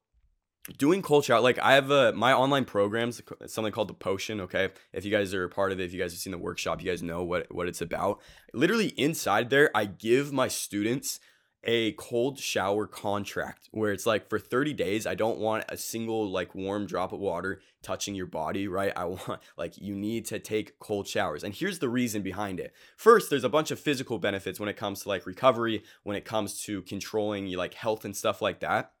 doing 0.78 1.02
cold 1.02 1.24
shower 1.24 1.40
like 1.40 1.58
i 1.58 1.74
have 1.74 1.90
a 1.90 2.12
my 2.12 2.32
online 2.32 2.64
programs 2.64 3.20
something 3.46 3.72
called 3.72 3.88
the 3.88 3.94
potion 3.94 4.40
okay? 4.40 4.68
If 4.92 5.04
you 5.04 5.10
guys 5.10 5.34
are 5.34 5.44
a 5.44 5.48
part 5.48 5.72
of 5.72 5.80
it 5.80 5.84
if 5.84 5.92
you 5.92 6.00
guys 6.00 6.12
have 6.12 6.20
seen 6.20 6.30
the 6.30 6.38
workshop 6.38 6.82
you 6.82 6.90
guys 6.90 7.02
know 7.02 7.24
what 7.24 7.52
what 7.52 7.66
it's 7.66 7.80
about. 7.80 8.20
Literally 8.54 8.88
inside 8.88 9.50
there 9.50 9.70
i 9.74 9.84
give 9.84 10.32
my 10.32 10.48
students 10.48 11.18
a 11.64 11.92
cold 11.92 12.38
shower 12.38 12.86
contract 12.86 13.68
where 13.72 13.92
it's 13.92 14.06
like 14.06 14.28
for 14.28 14.38
30 14.38 14.72
days 14.72 15.06
i 15.06 15.14
don't 15.14 15.38
want 15.38 15.64
a 15.68 15.76
single 15.76 16.28
like 16.28 16.54
warm 16.54 16.86
drop 16.86 17.12
of 17.12 17.20
water 17.20 17.60
touching 17.82 18.14
your 18.14 18.26
body 18.26 18.68
right? 18.68 18.92
I 18.94 19.04
want 19.06 19.40
like 19.56 19.76
you 19.78 19.94
need 19.94 20.26
to 20.26 20.38
take 20.38 20.78
cold 20.78 21.08
showers. 21.08 21.42
And 21.42 21.54
here's 21.54 21.80
the 21.80 21.88
reason 21.88 22.22
behind 22.22 22.60
it. 22.60 22.72
First 22.96 23.30
there's 23.30 23.44
a 23.44 23.48
bunch 23.48 23.70
of 23.70 23.80
physical 23.80 24.18
benefits 24.18 24.60
when 24.60 24.68
it 24.68 24.76
comes 24.76 25.02
to 25.02 25.08
like 25.08 25.26
recovery 25.26 25.82
when 26.04 26.16
it 26.16 26.24
comes 26.24 26.62
to 26.62 26.82
controlling 26.82 27.46
your 27.48 27.58
like 27.58 27.74
health 27.74 28.04
and 28.04 28.16
stuff 28.16 28.40
like 28.40 28.60
that 28.60 28.92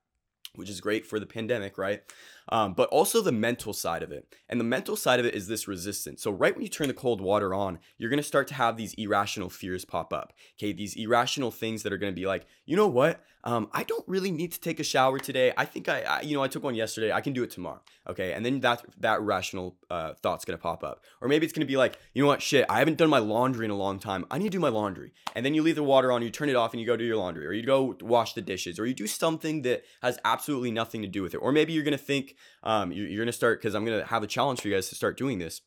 which 0.54 0.70
is 0.70 0.80
great 0.80 1.06
for 1.06 1.18
the 1.18 1.26
pandemic, 1.26 1.78
right? 1.78 2.02
Um, 2.48 2.74
but 2.74 2.88
also 2.88 3.20
the 3.20 3.32
mental 3.32 3.72
side 3.72 4.02
of 4.02 4.10
it. 4.10 4.34
And 4.48 4.58
the 4.58 4.64
mental 4.64 4.96
side 4.96 5.20
of 5.20 5.26
it 5.26 5.34
is 5.34 5.46
this 5.46 5.68
resistance. 5.68 6.22
So, 6.22 6.30
right 6.30 6.54
when 6.54 6.62
you 6.62 6.68
turn 6.68 6.88
the 6.88 6.94
cold 6.94 7.20
water 7.20 7.54
on, 7.54 7.78
you're 7.98 8.10
gonna 8.10 8.22
start 8.22 8.48
to 8.48 8.54
have 8.54 8.76
these 8.76 8.94
irrational 8.94 9.48
fears 9.48 9.84
pop 9.84 10.12
up. 10.12 10.32
Okay, 10.58 10.72
these 10.72 10.94
irrational 10.96 11.50
things 11.50 11.82
that 11.82 11.92
are 11.92 11.98
gonna 11.98 12.12
be 12.12 12.26
like, 12.26 12.46
you 12.66 12.76
know 12.76 12.88
what? 12.88 13.24
Um, 13.44 13.68
I 13.72 13.82
don't 13.82 14.06
really 14.06 14.30
need 14.30 14.52
to 14.52 14.60
take 14.60 14.78
a 14.78 14.84
shower 14.84 15.18
today. 15.18 15.52
I 15.56 15.64
think 15.64 15.88
I, 15.88 16.02
I, 16.02 16.20
you 16.20 16.36
know, 16.36 16.44
I 16.44 16.48
took 16.48 16.62
one 16.62 16.76
yesterday. 16.76 17.12
I 17.12 17.20
can 17.20 17.32
do 17.32 17.42
it 17.42 17.50
tomorrow. 17.50 17.80
Okay, 18.08 18.32
and 18.32 18.44
then 18.44 18.60
that 18.60 18.84
that 18.98 19.20
rational 19.20 19.76
uh, 19.90 20.14
thought's 20.22 20.44
gonna 20.44 20.58
pop 20.58 20.84
up. 20.84 21.04
Or 21.20 21.28
maybe 21.28 21.44
it's 21.44 21.52
gonna 21.52 21.66
be 21.66 21.76
like, 21.76 21.98
you 22.14 22.22
know 22.22 22.28
what? 22.28 22.42
Shit, 22.42 22.66
I 22.68 22.78
haven't 22.78 22.98
done 22.98 23.10
my 23.10 23.18
laundry 23.18 23.64
in 23.64 23.70
a 23.70 23.76
long 23.76 23.98
time. 23.98 24.26
I 24.30 24.38
need 24.38 24.44
to 24.44 24.50
do 24.50 24.60
my 24.60 24.68
laundry. 24.68 25.12
And 25.34 25.44
then 25.44 25.54
you 25.54 25.62
leave 25.62 25.76
the 25.76 25.82
water 25.82 26.12
on, 26.12 26.22
you 26.22 26.30
turn 26.30 26.48
it 26.48 26.56
off, 26.56 26.72
and 26.72 26.80
you 26.80 26.86
go 26.86 26.96
do 26.96 27.04
your 27.04 27.16
laundry, 27.16 27.46
or 27.46 27.52
you 27.52 27.64
go 27.64 27.96
wash 28.00 28.34
the 28.34 28.42
dishes, 28.42 28.78
or 28.78 28.86
you 28.86 28.94
do 28.94 29.06
something 29.06 29.62
that 29.62 29.84
has 30.02 30.18
absolutely 30.24 30.70
nothing 30.70 31.02
to 31.02 31.08
do 31.08 31.22
with 31.22 31.34
it. 31.34 31.38
Or 31.38 31.52
maybe 31.52 31.72
you're 31.72 31.84
gonna 31.84 31.98
think, 31.98 32.31
um, 32.62 32.92
you're, 32.92 33.06
you're 33.06 33.24
gonna 33.24 33.32
start 33.32 33.60
because 33.60 33.74
I'm 33.74 33.84
gonna 33.84 34.06
have 34.06 34.22
a 34.22 34.26
challenge 34.26 34.60
for 34.60 34.68
you 34.68 34.74
guys 34.74 34.88
to 34.88 34.94
start 34.94 35.16
doing 35.16 35.38
this. 35.38 35.60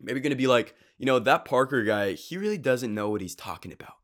Maybe 0.00 0.20
gonna 0.20 0.36
be 0.36 0.46
like, 0.46 0.74
you 0.98 1.06
know, 1.06 1.18
that 1.18 1.44
Parker 1.44 1.84
guy, 1.84 2.12
he 2.12 2.36
really 2.36 2.58
doesn't 2.58 2.94
know 2.94 3.10
what 3.10 3.20
he's 3.20 3.34
talking 3.34 3.72
about 3.72 3.94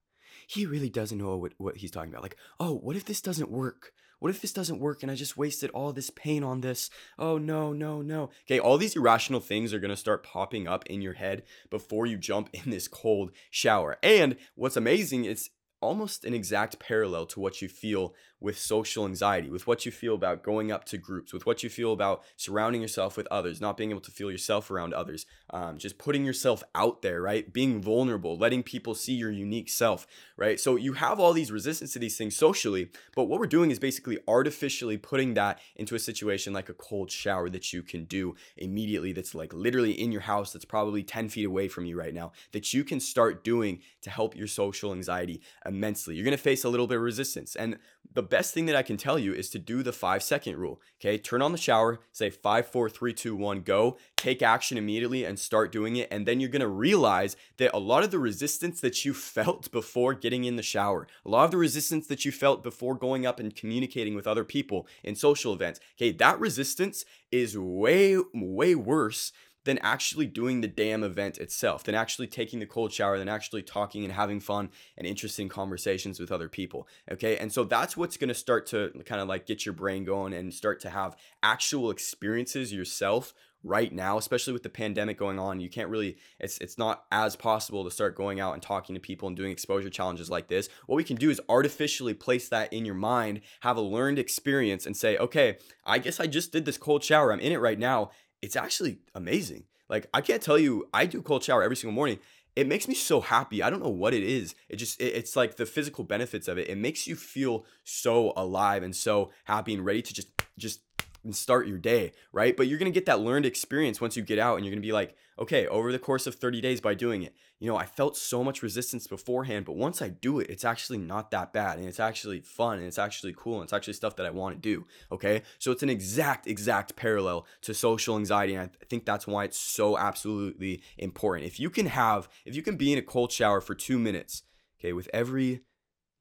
he 0.52 0.66
really 0.66 0.90
doesn't 0.90 1.18
know 1.18 1.36
what, 1.36 1.52
what 1.56 1.78
he's 1.78 1.90
talking 1.90 2.10
about. 2.10 2.22
Like, 2.22 2.36
oh, 2.60 2.74
what 2.74 2.96
if 2.96 3.04
this 3.04 3.20
doesn't 3.20 3.50
work? 3.50 3.92
What 4.18 4.30
if 4.30 4.40
this 4.40 4.52
doesn't 4.52 4.78
work 4.78 5.02
and 5.02 5.10
I 5.10 5.14
just 5.14 5.36
wasted 5.36 5.70
all 5.70 5.92
this 5.92 6.10
pain 6.10 6.44
on 6.44 6.60
this? 6.60 6.90
Oh, 7.18 7.38
no, 7.38 7.72
no, 7.72 8.02
no. 8.02 8.30
Okay, 8.46 8.60
all 8.60 8.78
these 8.78 8.94
irrational 8.94 9.40
things 9.40 9.72
are 9.72 9.80
gonna 9.80 9.96
start 9.96 10.22
popping 10.22 10.68
up 10.68 10.86
in 10.86 11.02
your 11.02 11.14
head 11.14 11.42
before 11.70 12.06
you 12.06 12.18
jump 12.18 12.50
in 12.52 12.70
this 12.70 12.86
cold 12.86 13.32
shower. 13.50 13.96
And 14.02 14.36
what's 14.54 14.76
amazing 14.76 15.24
is 15.24 15.50
almost 15.82 16.24
an 16.24 16.34
exact 16.34 16.78
parallel 16.78 17.26
to 17.26 17.40
what 17.40 17.60
you 17.60 17.68
feel 17.68 18.14
with 18.42 18.58
social 18.58 19.04
anxiety, 19.04 19.48
with 19.48 19.66
what 19.66 19.86
you 19.86 19.92
feel 19.92 20.14
about 20.14 20.42
going 20.42 20.72
up 20.72 20.84
to 20.84 20.98
groups, 20.98 21.32
with 21.32 21.46
what 21.46 21.62
you 21.62 21.70
feel 21.70 21.92
about 21.92 22.24
surrounding 22.36 22.82
yourself 22.82 23.16
with 23.16 23.26
others, 23.30 23.60
not 23.60 23.76
being 23.76 23.90
able 23.90 24.00
to 24.00 24.10
feel 24.10 24.30
yourself 24.30 24.70
around 24.70 24.92
others, 24.92 25.26
um, 25.50 25.78
just 25.78 25.96
putting 25.96 26.24
yourself 26.24 26.62
out 26.74 27.02
there, 27.02 27.22
right? 27.22 27.52
Being 27.52 27.80
vulnerable, 27.80 28.36
letting 28.36 28.64
people 28.64 28.94
see 28.94 29.12
your 29.12 29.30
unique 29.30 29.70
self, 29.70 30.06
right? 30.36 30.58
So 30.58 30.76
you 30.76 30.94
have 30.94 31.20
all 31.20 31.32
these 31.32 31.52
resistance 31.52 31.92
to 31.92 32.00
these 32.00 32.18
things 32.18 32.36
socially, 32.36 32.90
but 33.14 33.24
what 33.24 33.38
we're 33.38 33.46
doing 33.46 33.70
is 33.70 33.78
basically 33.78 34.18
artificially 34.26 34.96
putting 34.96 35.34
that 35.34 35.60
into 35.76 35.94
a 35.94 36.00
situation 36.00 36.52
like 36.52 36.68
a 36.68 36.74
cold 36.74 37.10
shower 37.10 37.48
that 37.48 37.72
you 37.72 37.82
can 37.82 38.04
do 38.04 38.34
immediately, 38.56 39.12
that's 39.12 39.34
like 39.34 39.52
literally 39.52 39.92
in 39.92 40.10
your 40.10 40.22
house, 40.22 40.52
that's 40.52 40.64
probably 40.64 41.04
10 41.04 41.28
feet 41.28 41.46
away 41.46 41.68
from 41.68 41.84
you 41.84 41.96
right 41.96 42.14
now, 42.14 42.32
that 42.50 42.72
you 42.74 42.82
can 42.82 42.98
start 42.98 43.44
doing 43.44 43.80
to 44.00 44.10
help 44.10 44.34
your 44.36 44.48
social 44.48 44.92
anxiety 44.92 45.40
immensely. 45.72 46.14
You're 46.14 46.24
gonna 46.24 46.37
face 46.37 46.64
a 46.64 46.68
little 46.68 46.87
bit 46.87 46.98
of 46.98 47.02
resistance. 47.02 47.56
And 47.56 47.78
the 48.14 48.22
best 48.22 48.52
thing 48.52 48.66
that 48.66 48.76
I 48.76 48.82
can 48.82 48.96
tell 48.96 49.18
you 49.18 49.32
is 49.32 49.48
to 49.50 49.58
do 49.58 49.82
the 49.82 49.92
five 49.92 50.22
second 50.22 50.56
rule. 50.56 50.80
Okay, 51.00 51.18
turn 51.18 51.40
on 51.42 51.52
the 51.52 51.58
shower, 51.58 52.00
say 52.12 52.30
five, 52.30 52.66
four, 52.66 52.90
three, 52.90 53.14
two, 53.14 53.35
one, 53.35 53.62
go. 53.62 53.96
Take 54.16 54.42
action 54.42 54.76
immediately 54.76 55.24
and 55.24 55.38
start 55.38 55.72
doing 55.72 55.96
it. 55.96 56.08
And 56.11 56.26
then 56.26 56.38
you're 56.40 56.50
gonna 56.50 56.68
realize 56.68 57.37
that 57.56 57.74
a 57.74 57.78
lot 57.78 58.04
of 58.04 58.11
the 58.11 58.18
resistance 58.18 58.80
that 58.80 59.04
you 59.04 59.14
felt 59.37 59.70
before 59.72 60.14
getting 60.14 60.44
in 60.44 60.56
the 60.56 60.62
shower, 60.62 61.06
a 61.24 61.28
lot 61.28 61.44
of 61.44 61.50
the 61.50 61.56
resistance 61.56 62.06
that 62.08 62.24
you 62.24 62.32
felt 62.32 62.62
before 62.62 62.94
going 62.94 63.24
up 63.26 63.40
and 63.40 63.56
communicating 63.56 64.14
with 64.14 64.26
other 64.26 64.44
people 64.44 64.87
in 65.02 65.14
social 65.14 65.52
events, 65.52 65.80
okay, 65.96 66.12
that 66.12 66.38
resistance 66.38 67.04
is 67.30 67.56
way, 67.56 68.18
way 68.35 68.74
worse 68.74 69.32
than 69.64 69.79
actually 69.79 70.27
doing 70.27 70.61
the 70.61 70.68
damn 70.68 71.05
event 71.05 71.38
itself, 71.38 71.85
than 71.85 71.94
actually 71.94 72.27
taking 72.27 72.59
the 72.59 72.66
cold 72.66 72.92
shower, 72.92 73.18
than 73.18 73.29
actually 73.29 73.62
talking 73.62 74.05
and 74.05 74.12
having 74.12 74.40
fun 74.40 74.70
and 74.96 75.07
interesting 75.07 75.48
conversations 75.48 76.18
with 76.18 76.33
other 76.33 76.48
people. 76.48 76.88
Okay. 77.11 77.37
And 77.37 77.53
so 77.53 77.64
that's 77.64 77.96
what's 77.96 78.16
going 78.16 78.29
to 78.29 78.35
start 78.35 78.66
to 78.68 78.90
kind 79.05 79.20
of 79.20 79.29
like 79.29 79.46
get 79.46 79.64
your 79.64 79.75
brain 79.75 80.05
going 80.05 80.33
and 80.33 80.53
start 80.53 80.81
to 80.81 80.90
have 80.90 81.16
actual 81.42 81.90
experiences 81.90 82.72
yourself 82.72 83.33
right 83.64 83.92
now, 83.92 84.18
especially 84.18 84.53
with 84.53 84.62
the 84.62 84.68
pandemic 84.68 85.16
going 85.16 85.38
on. 85.38 85.61
You 85.61 85.70
can't 85.70 85.88
really 85.88 86.16
it's 86.40 86.59
it's 86.59 86.79
not 86.79 87.05
as 87.12 87.37
possible 87.37 87.85
to 87.85 87.90
start 87.90 88.16
going 88.16 88.40
out 88.40 88.55
and 88.55 88.62
talking 88.62 88.94
to 88.94 89.01
people 89.01 89.29
and 89.29 89.37
doing 89.37 89.53
exposure 89.53 89.90
challenges 89.90 90.31
like 90.31 90.48
this. 90.48 90.68
What 90.87 90.96
we 90.96 91.05
can 91.05 91.16
do 91.16 91.31
is 91.31 91.40
artificially 91.48 92.14
place 92.14 92.48
that 92.48 92.72
in 92.72 92.85
your 92.85 92.94
mind, 92.94 93.40
have 93.61 93.77
a 93.77 93.83
learned 93.83 94.18
experience 94.18 94.87
and 94.87 94.96
say, 94.96 95.16
"Okay, 95.16 95.59
I 95.85 95.98
guess 95.98 96.20
I 96.20 96.27
just 96.27 96.53
did 96.53 96.64
this 96.64 96.79
cold 96.79 97.05
shower. 97.05 97.33
I'm 97.33 97.40
in 97.40 97.53
it 97.53 97.61
right 97.61 97.79
now. 97.79 98.11
It's 98.42 98.57
actually 98.57 98.98
amazing." 99.14 99.64
Like 99.88 100.07
I 100.12 100.20
can't 100.20 100.42
tell 100.42 100.59
you 100.59 100.88
I 100.92 101.07
do 101.07 101.22
cold 101.22 101.42
shower 101.44 101.62
every 101.62 101.76
single 101.76 101.94
morning 101.94 102.18
it 102.55 102.66
makes 102.66 102.87
me 102.87 102.94
so 102.94 103.20
happy. 103.20 103.62
I 103.62 103.70
don't 103.70 103.83
know 103.83 103.88
what 103.88 104.12
it 104.12 104.22
is. 104.22 104.55
It 104.68 104.76
just 104.76 105.00
it, 105.00 105.14
it's 105.14 105.37
like 105.37 105.57
the 105.57 105.66
physical 105.66 106.05
benefits 106.05 106.48
of 106.48 106.59
it. 106.59 106.68
It 106.68 106.76
makes 106.76 107.07
you 107.07 107.16
feel 107.16 107.64
so 107.85 108.33
alive 108.37 108.83
and 108.83 108.94
so 108.94 109.31
happy 109.44 109.74
and 109.74 109.85
ready 109.85 110.02
to 110.02 110.14
just 110.14 110.28
just 110.59 110.81
and 111.24 111.35
start 111.35 111.66
your 111.66 111.78
day, 111.78 112.12
right? 112.32 112.56
But 112.56 112.66
you're 112.66 112.78
to 112.78 112.90
get 112.90 113.06
that 113.06 113.20
learned 113.20 113.46
experience 113.46 114.00
once 114.00 114.16
you 114.16 114.22
get 114.22 114.38
out 114.38 114.56
and 114.56 114.64
you're 114.64 114.74
to 114.74 114.80
be 114.80 114.92
like, 114.92 115.16
okay, 115.38 115.66
over 115.66 115.92
the 115.92 115.98
course 115.98 116.26
of 116.26 116.35
30 116.35 116.61
days 116.61 116.80
by 116.80 116.94
doing 116.94 117.22
it, 117.22 117.35
you 117.58 117.68
know, 117.68 117.76
I 117.76 117.87
felt 117.87 118.16
so 118.16 118.42
much 118.42 118.62
resistance 118.62 119.06
beforehand, 119.06 119.64
but 119.64 119.76
once 119.76 120.02
I 120.02 120.08
do 120.08 120.40
it, 120.40 120.50
it's 120.50 120.64
actually 120.64 120.98
not 120.98 121.30
that 121.30 121.52
bad 121.52 121.78
and 121.78 121.87
it's 121.87 122.00
actually 122.00 122.40
fun 122.40 122.78
and 122.78 122.87
it's 122.87 122.98
actually 122.98 123.35
cool 123.37 123.56
and 123.56 123.64
it's 123.64 123.72
actually 123.72 123.94
stuff 123.94 124.16
that 124.16 124.26
I 124.26 124.30
want 124.30 124.56
to 124.56 124.61
do, 124.61 124.87
okay? 125.11 125.42
So 125.58 125.70
it's 125.70 125.82
an 125.82 125.90
exact 125.90 126.46
exact 126.46 126.96
parallel 126.96 127.46
to 127.62 127.72
social 127.72 128.16
anxiety 128.16 128.54
and 128.54 128.70
I 128.80 128.85
think 128.87 129.04
that's 129.04 129.26
why 129.26 129.44
it's 129.44 129.58
so 129.58 129.96
absolutely 129.96 130.82
important. 130.98 131.46
If 131.46 131.61
you 131.61 131.70
can 131.70 131.87
have 131.87 132.28
if 132.44 132.56
you 132.56 132.62
can 132.62 132.76
be 132.76 132.92
in 132.92 132.98
a 132.98 133.02
cold 133.02 133.32
shower 133.32 133.61
for 133.61 133.74
2 133.74 133.98
minutes, 133.98 134.42
okay, 134.78 134.92
with 134.92 135.08
every 135.12 135.62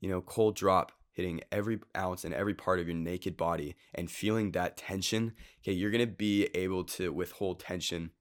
you 0.01 0.09
know, 0.09 0.21
cold 0.21 0.55
drop 0.55 0.91
hitting 1.13 1.41
every 1.51 1.79
ounce 1.95 2.23
and 2.23 2.33
every 2.33 2.53
part 2.53 2.79
of 2.79 2.87
your 2.87 2.95
naked 2.95 3.37
body 3.37 3.75
and 3.93 4.09
feeling 4.09 4.51
that 4.51 4.77
tension, 4.77 5.33
okay, 5.61 5.71
you're 5.71 5.91
gonna 5.91 6.07
be 6.07 6.45
able 6.53 6.83
to 6.83 7.11
withhold 7.11 7.59
tension 7.59 8.11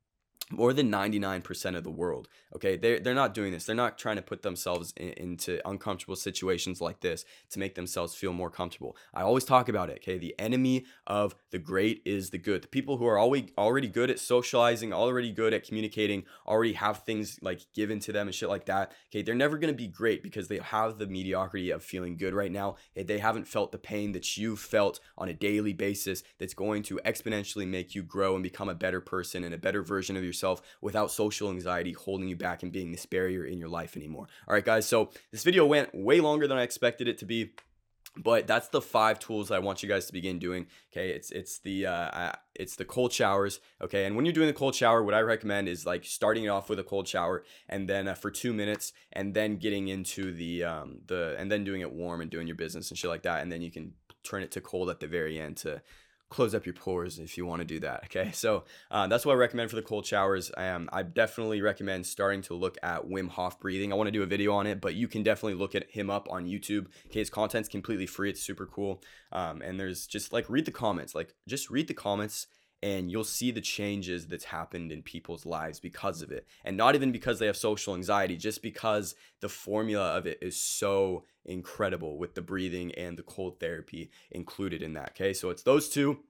more 0.50 0.72
than 0.72 0.90
99% 0.90 1.76
of 1.76 1.84
the 1.84 1.90
world 1.90 2.28
okay? 2.56 2.76
They're, 2.76 2.98
they're 2.98 3.14
not 3.14 3.34
doing 3.34 3.52
this. 3.52 3.64
They're 3.64 3.76
not 3.76 3.98
trying 3.98 4.16
to 4.16 4.22
put 4.22 4.42
themselves 4.42 4.92
in, 4.96 5.10
into 5.12 5.66
uncomfortable 5.68 6.16
situations 6.16 6.80
like 6.80 7.00
this 7.00 7.24
to 7.50 7.58
make 7.58 7.74
themselves 7.74 8.14
feel 8.14 8.32
more 8.32 8.50
comfortable. 8.50 8.96
I 9.14 9.22
always 9.22 9.44
talk 9.44 9.68
about 9.68 9.90
it 9.90 9.98
okay? 10.02 10.18
The 10.18 10.34
enemy 10.38 10.86
of 11.06 11.34
the 11.50 11.58
great 11.58 12.02
is 12.04 12.30
the 12.30 12.38
good. 12.38 12.62
The 12.62 12.68
people 12.68 12.96
who 12.96 13.06
are 13.06 13.18
always 13.18 13.44
already 13.56 13.88
good 13.88 14.10
at 14.10 14.18
socializing 14.18 14.92
already 14.92 15.30
good 15.30 15.54
at 15.54 15.64
communicating 15.64 16.24
already 16.46 16.74
have 16.74 16.98
things 16.98 17.38
like 17.42 17.60
given 17.74 18.00
to 18.00 18.12
them 18.12 18.26
and 18.26 18.34
shit 18.34 18.48
like 18.48 18.66
that 18.66 18.92
okay? 19.10 19.22
They're 19.22 19.34
never 19.34 19.58
going 19.58 19.72
to 19.72 19.76
be 19.76 19.88
great 19.88 20.22
because 20.22 20.48
they 20.48 20.58
have 20.58 20.98
the 20.98 21.06
mediocrity 21.06 21.70
of 21.70 21.82
feeling 21.82 22.16
good 22.16 22.34
right 22.34 22.52
now 22.52 22.76
they 22.94 23.18
haven't 23.18 23.48
felt 23.48 23.72
the 23.72 23.78
pain 23.78 24.12
that 24.12 24.36
you 24.36 24.56
felt 24.56 25.00
on 25.16 25.28
a 25.28 25.32
daily 25.32 25.72
basis 25.72 26.22
that's 26.38 26.54
going 26.54 26.82
to 26.82 27.00
exponentially 27.04 27.66
make 27.66 27.94
you 27.94 28.02
grow 28.02 28.34
and 28.34 28.42
become 28.42 28.68
a 28.68 28.74
better 28.74 29.00
person 29.00 29.44
and 29.44 29.54
a 29.54 29.58
better 29.58 29.82
version 29.82 30.16
of 30.16 30.24
yourself 30.24 30.39
yourself 30.40 30.62
without 30.80 31.10
social 31.10 31.50
anxiety 31.50 31.92
holding 31.92 32.28
you 32.28 32.36
back 32.36 32.62
and 32.62 32.72
being 32.72 32.90
this 32.90 33.06
barrier 33.06 33.44
in 33.44 33.58
your 33.58 33.68
life 33.68 33.96
anymore. 33.96 34.26
All 34.48 34.54
right, 34.54 34.64
guys. 34.64 34.86
So 34.86 35.10
this 35.30 35.44
video 35.44 35.66
went 35.66 35.94
way 35.94 36.20
longer 36.20 36.46
than 36.46 36.58
I 36.58 36.62
expected 36.62 37.08
it 37.08 37.18
to 37.18 37.24
be 37.24 37.52
but 38.16 38.48
that's 38.48 38.66
the 38.66 38.80
five 38.80 39.20
tools 39.20 39.52
I 39.52 39.60
want 39.60 39.84
you 39.84 39.88
guys 39.88 40.06
to 40.06 40.12
begin 40.12 40.40
doing. 40.40 40.66
Okay, 40.92 41.10
it's 41.10 41.30
it's 41.30 41.60
the 41.60 41.86
uh, 41.86 42.32
it's 42.56 42.74
the 42.74 42.84
cold 42.84 43.12
showers. 43.12 43.60
Okay, 43.80 44.04
and 44.04 44.16
when 44.16 44.24
you're 44.24 44.32
doing 44.32 44.48
the 44.48 44.52
cold 44.52 44.74
shower, 44.74 45.04
what 45.04 45.14
I 45.14 45.20
recommend 45.20 45.68
is 45.68 45.86
like 45.86 46.04
starting 46.04 46.42
it 46.42 46.48
off 46.48 46.68
with 46.68 46.80
a 46.80 46.82
cold 46.82 47.06
shower, 47.06 47.44
and 47.68 47.88
then 47.88 48.08
uh, 48.08 48.14
for 48.14 48.32
two 48.32 48.52
minutes, 48.52 48.92
and 49.12 49.32
then 49.32 49.58
getting 49.58 49.86
into 49.86 50.32
the 50.32 50.64
um 50.64 50.98
the 51.06 51.36
and 51.38 51.52
then 51.52 51.62
doing 51.62 51.82
it 51.82 51.92
warm 51.92 52.20
and 52.20 52.32
doing 52.32 52.48
your 52.48 52.56
business 52.56 52.90
and 52.90 52.98
shit 52.98 53.10
like 53.10 53.22
that, 53.22 53.42
and 53.42 53.52
then 53.52 53.62
you 53.62 53.70
can 53.70 53.92
turn 54.24 54.42
it 54.42 54.50
to 54.50 54.60
cold 54.60 54.90
at 54.90 54.98
the 54.98 55.06
very 55.06 55.38
end 55.38 55.56
to 55.58 55.80
close 56.30 56.54
up 56.54 56.64
your 56.64 56.72
pores 56.72 57.18
if 57.18 57.36
you 57.36 57.44
want 57.44 57.60
to 57.60 57.66
do 57.66 57.80
that. 57.80 58.04
Okay, 58.10 58.32
so 58.32 58.64
uh, 58.90 59.06
that's 59.06 59.24
what 59.24 59.34
I 59.34 59.36
recommend 59.36 59.70
for 59.70 59.76
the 59.76 59.82
cold 59.82 60.04
showers. 60.04 60.50
Um, 60.56 60.88
I 60.92 61.04
definitely 61.04 61.60
recommend 61.60 62.06
starting 62.06 62.42
to 62.42 62.54
look 62.54 62.76
at 62.82 63.08
Wim 63.08 63.28
Hof 63.28 63.60
breathing. 63.60 63.92
I 63.92 63.96
want 63.96 64.08
to 64.08 64.12
do 64.12 64.22
a 64.22 64.26
video 64.26 64.52
on 64.54 64.66
it, 64.66 64.80
but 64.80 64.94
you 64.94 65.06
can 65.06 65.22
definitely 65.22 65.54
look 65.54 65.76
at 65.76 65.88
him 65.90 66.10
up 66.10 66.28
on 66.28 66.46
YouTube. 66.46 66.86
Okay, 67.06 67.20
his 67.20 67.30
content's 67.30 67.68
completely 67.68 68.06
free. 68.06 68.30
It's 68.30 68.40
super 68.40 68.66
cool. 68.66 69.00
Um, 69.30 69.62
and 69.62 69.78
there's 69.78 70.06
just 70.06 70.32
like 70.32 70.50
read 70.50 70.64
the 70.64 70.72
comments, 70.72 71.14
like 71.14 71.34
just 71.46 71.70
read 71.70 71.86
the 71.86 71.94
comments 71.94 72.48
and 72.82 73.10
you'll 73.10 73.24
see 73.24 73.50
the 73.50 73.60
changes 73.60 74.26
that's 74.26 74.44
happened 74.44 74.90
in 74.90 75.02
people's 75.02 75.44
lives 75.44 75.80
because 75.80 76.22
of 76.22 76.30
it. 76.30 76.46
And 76.64 76.76
not 76.76 76.94
even 76.94 77.12
because 77.12 77.38
they 77.38 77.46
have 77.46 77.56
social 77.56 77.94
anxiety, 77.94 78.36
just 78.36 78.62
because 78.62 79.14
the 79.40 79.48
formula 79.48 80.16
of 80.16 80.26
it 80.26 80.38
is 80.40 80.60
so 80.60 81.24
incredible 81.44 82.18
with 82.18 82.34
the 82.34 82.42
breathing 82.42 82.92
and 82.94 83.18
the 83.18 83.22
cold 83.22 83.60
therapy 83.60 84.10
included 84.30 84.82
in 84.82 84.94
that. 84.94 85.10
Okay, 85.10 85.34
so 85.34 85.50
it's 85.50 85.62
those 85.62 85.88
two 85.88 86.20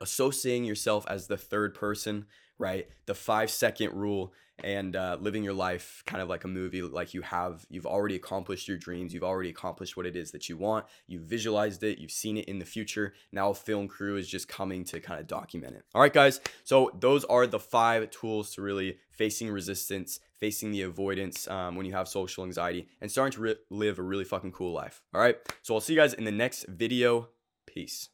associating 0.00 0.64
yourself 0.64 1.06
as 1.08 1.26
the 1.26 1.36
third 1.36 1.74
person, 1.74 2.26
right? 2.58 2.88
The 3.06 3.14
five 3.14 3.50
second 3.50 3.94
rule 3.94 4.32
and 4.62 4.94
uh, 4.94 5.16
living 5.20 5.42
your 5.42 5.52
life 5.52 6.02
kind 6.06 6.22
of 6.22 6.28
like 6.28 6.44
a 6.44 6.48
movie 6.48 6.80
like 6.80 7.12
you 7.12 7.22
have 7.22 7.66
you've 7.68 7.86
already 7.86 8.14
accomplished 8.14 8.68
your 8.68 8.76
dreams 8.76 9.12
you've 9.12 9.24
already 9.24 9.50
accomplished 9.50 9.96
what 9.96 10.06
it 10.06 10.14
is 10.14 10.30
that 10.30 10.48
you 10.48 10.56
want 10.56 10.84
you've 11.08 11.24
visualized 11.24 11.82
it 11.82 11.98
you've 11.98 12.12
seen 12.12 12.36
it 12.36 12.44
in 12.44 12.58
the 12.58 12.64
future. 12.64 13.14
Now 13.32 13.50
a 13.50 13.54
film 13.54 13.88
crew 13.88 14.16
is 14.16 14.28
just 14.28 14.46
coming 14.46 14.84
to 14.84 15.00
kind 15.00 15.18
of 15.18 15.26
document 15.26 15.74
it. 15.74 15.84
All 15.94 16.00
right 16.00 16.12
guys 16.12 16.40
so 16.62 16.92
those 17.00 17.24
are 17.24 17.46
the 17.46 17.58
five 17.58 18.10
tools 18.10 18.54
to 18.54 18.62
really 18.62 18.98
facing 19.10 19.50
resistance 19.50 20.20
facing 20.38 20.70
the 20.70 20.82
avoidance 20.82 21.48
um, 21.48 21.74
when 21.74 21.86
you 21.86 21.92
have 21.92 22.06
social 22.06 22.44
anxiety 22.44 22.86
and 23.00 23.10
starting 23.10 23.32
to 23.32 23.40
re- 23.40 23.56
live 23.70 23.98
a 23.98 24.02
really 24.02 24.24
fucking 24.24 24.52
cool 24.52 24.72
life. 24.72 25.02
All 25.12 25.20
right 25.20 25.36
so 25.62 25.74
i'll 25.74 25.80
see 25.80 25.94
you 25.94 25.98
guys 25.98 26.14
in 26.14 26.24
the 26.24 26.32
next 26.32 26.66
video. 26.68 27.28
Peace 27.66 28.10